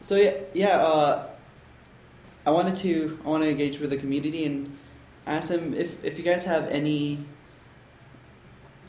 So 0.00 0.16
yeah, 0.16 0.34
yeah. 0.54 0.76
Uh, 0.78 1.30
I 2.46 2.50
wanted 2.50 2.76
to 2.76 3.18
I 3.24 3.28
want 3.28 3.42
to 3.42 3.50
engage 3.50 3.80
with 3.80 3.90
the 3.90 3.98
community 3.98 4.46
and 4.46 4.76
ask 5.26 5.50
them 5.50 5.74
if 5.74 6.02
if 6.04 6.16
you 6.18 6.24
guys 6.24 6.44
have 6.44 6.68
any 6.68 7.26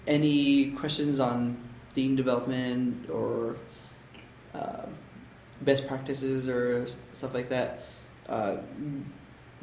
any 0.07 0.71
questions 0.71 1.19
on 1.19 1.57
theme 1.93 2.15
development 2.15 3.09
or 3.09 3.57
uh, 4.53 4.85
best 5.61 5.87
practices 5.87 6.47
or 6.47 6.87
stuff 7.11 7.33
like 7.33 7.49
that. 7.49 7.83
Uh, 8.29 8.57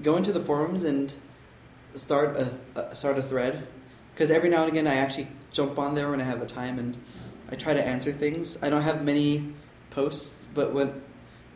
go 0.02 0.16
into 0.16 0.32
the 0.32 0.40
forums 0.40 0.84
and 0.84 1.14
start 1.94 2.36
a 2.36 2.58
uh, 2.76 2.94
start 2.94 3.18
a 3.18 3.22
thread. 3.22 3.66
Because 4.12 4.30
every 4.30 4.48
now 4.48 4.62
and 4.62 4.72
again 4.72 4.86
I 4.86 4.96
actually 4.96 5.28
jump 5.52 5.78
on 5.78 5.94
there 5.94 6.10
when 6.10 6.20
I 6.20 6.24
have 6.24 6.40
the 6.40 6.46
time 6.46 6.78
and 6.78 6.96
I 7.50 7.56
try 7.56 7.72
to 7.72 7.84
answer 7.84 8.12
things. 8.12 8.62
I 8.62 8.68
don't 8.68 8.82
have 8.82 9.04
many 9.04 9.54
posts, 9.90 10.46
but 10.54 10.72
when 10.72 11.00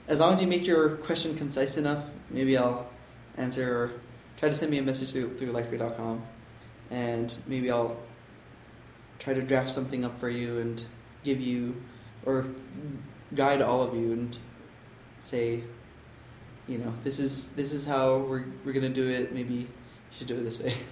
as 0.08 0.20
long 0.20 0.32
as 0.32 0.40
you 0.40 0.48
make 0.48 0.66
your 0.66 0.96
question 0.96 1.36
concise 1.36 1.76
enough, 1.76 2.04
maybe 2.30 2.56
I'll 2.56 2.88
answer 3.36 3.76
or 3.76 3.90
try 4.36 4.48
to 4.48 4.54
send 4.54 4.70
me 4.70 4.78
a 4.78 4.82
message 4.82 5.12
through 5.12 5.36
through 5.36 5.52
liferay.com 5.52 6.22
and 6.90 7.34
maybe 7.46 7.70
I'll 7.70 7.98
try 9.18 9.32
to 9.34 9.42
draft 9.42 9.70
something 9.70 10.04
up 10.04 10.18
for 10.18 10.28
you 10.28 10.58
and 10.58 10.82
give 11.24 11.40
you 11.40 11.82
or 12.26 12.46
guide 13.34 13.62
all 13.62 13.82
of 13.82 13.94
you 13.94 14.12
and 14.12 14.38
say 15.20 15.62
you 16.68 16.78
know 16.78 16.90
this 17.02 17.18
is 17.18 17.48
this 17.48 17.72
is 17.72 17.86
how 17.86 18.18
we're 18.18 18.44
we're 18.64 18.72
gonna 18.72 18.88
do 18.88 19.08
it. 19.08 19.32
Maybe 19.32 19.68
should 20.16 20.26
do 20.26 20.36
it 20.36 20.44
this 20.44 20.60
way. 20.62 20.74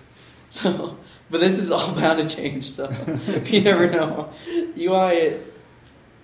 So 0.53 0.99
but 1.31 1.41
this 1.41 1.61
is 1.61 1.71
all 1.71 1.95
bound 2.01 2.29
to 2.29 2.37
change 2.37 2.65
so 2.65 2.91
you 3.45 3.61
never 3.63 3.89
know. 3.89 4.31
UI 4.77 5.39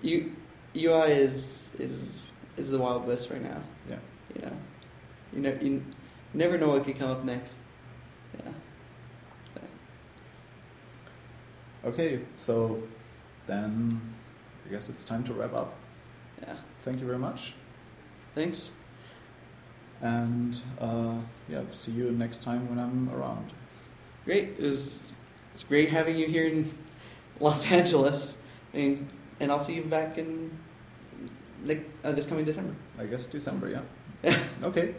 U, 0.01 0.35
UI 0.75 1.11
is 1.13 1.71
is 1.79 2.33
is 2.57 2.69
the 2.69 2.77
wild 2.77 3.07
west 3.07 3.31
right 3.31 3.41
now. 3.41 3.61
Yeah. 3.89 3.99
you 4.35 4.41
know 4.41 4.51
you 5.33 5.39
know 5.39 5.57
you, 5.61 5.71
you 5.71 5.85
never 6.33 6.57
know 6.57 6.67
what 6.67 6.83
could 6.83 6.99
come 6.99 7.09
up 7.09 7.23
next. 7.23 7.55
Yeah. 8.37 8.51
Okay, 11.85 12.19
so 12.35 12.83
then 13.45 14.01
I 14.67 14.71
guess 14.71 14.89
it's 14.89 15.05
time 15.05 15.23
to 15.23 15.33
wrap 15.33 15.53
up. 15.53 15.73
yeah. 16.41 16.57
Thank 16.83 16.99
you 16.99 17.05
very 17.05 17.19
much. 17.19 17.53
thanks 18.35 18.75
And 20.01 20.59
uh, 20.79 21.15
yeah, 21.49 21.61
see 21.71 21.91
you 21.91 22.11
next 22.11 22.43
time 22.43 22.69
when 22.69 22.79
I'm 22.79 23.09
around. 23.09 23.51
Great. 24.25 24.55
It 24.57 24.61
was 24.61 25.11
it's 25.53 25.63
great 25.63 25.89
having 25.89 26.17
you 26.17 26.27
here 26.27 26.47
in 26.47 26.69
Los 27.39 27.71
Angeles, 27.71 28.37
and 28.73 29.07
and 29.39 29.51
I'll 29.51 29.59
see 29.59 29.75
you 29.75 29.83
back 29.83 30.17
in 30.17 30.51
like 31.63 31.89
uh, 32.03 32.11
this 32.11 32.25
coming 32.25 32.45
December. 32.45 32.75
I 32.99 33.05
guess 33.05 33.27
December, 33.27 33.69
yeah. 33.69 34.33
okay. 34.63 34.95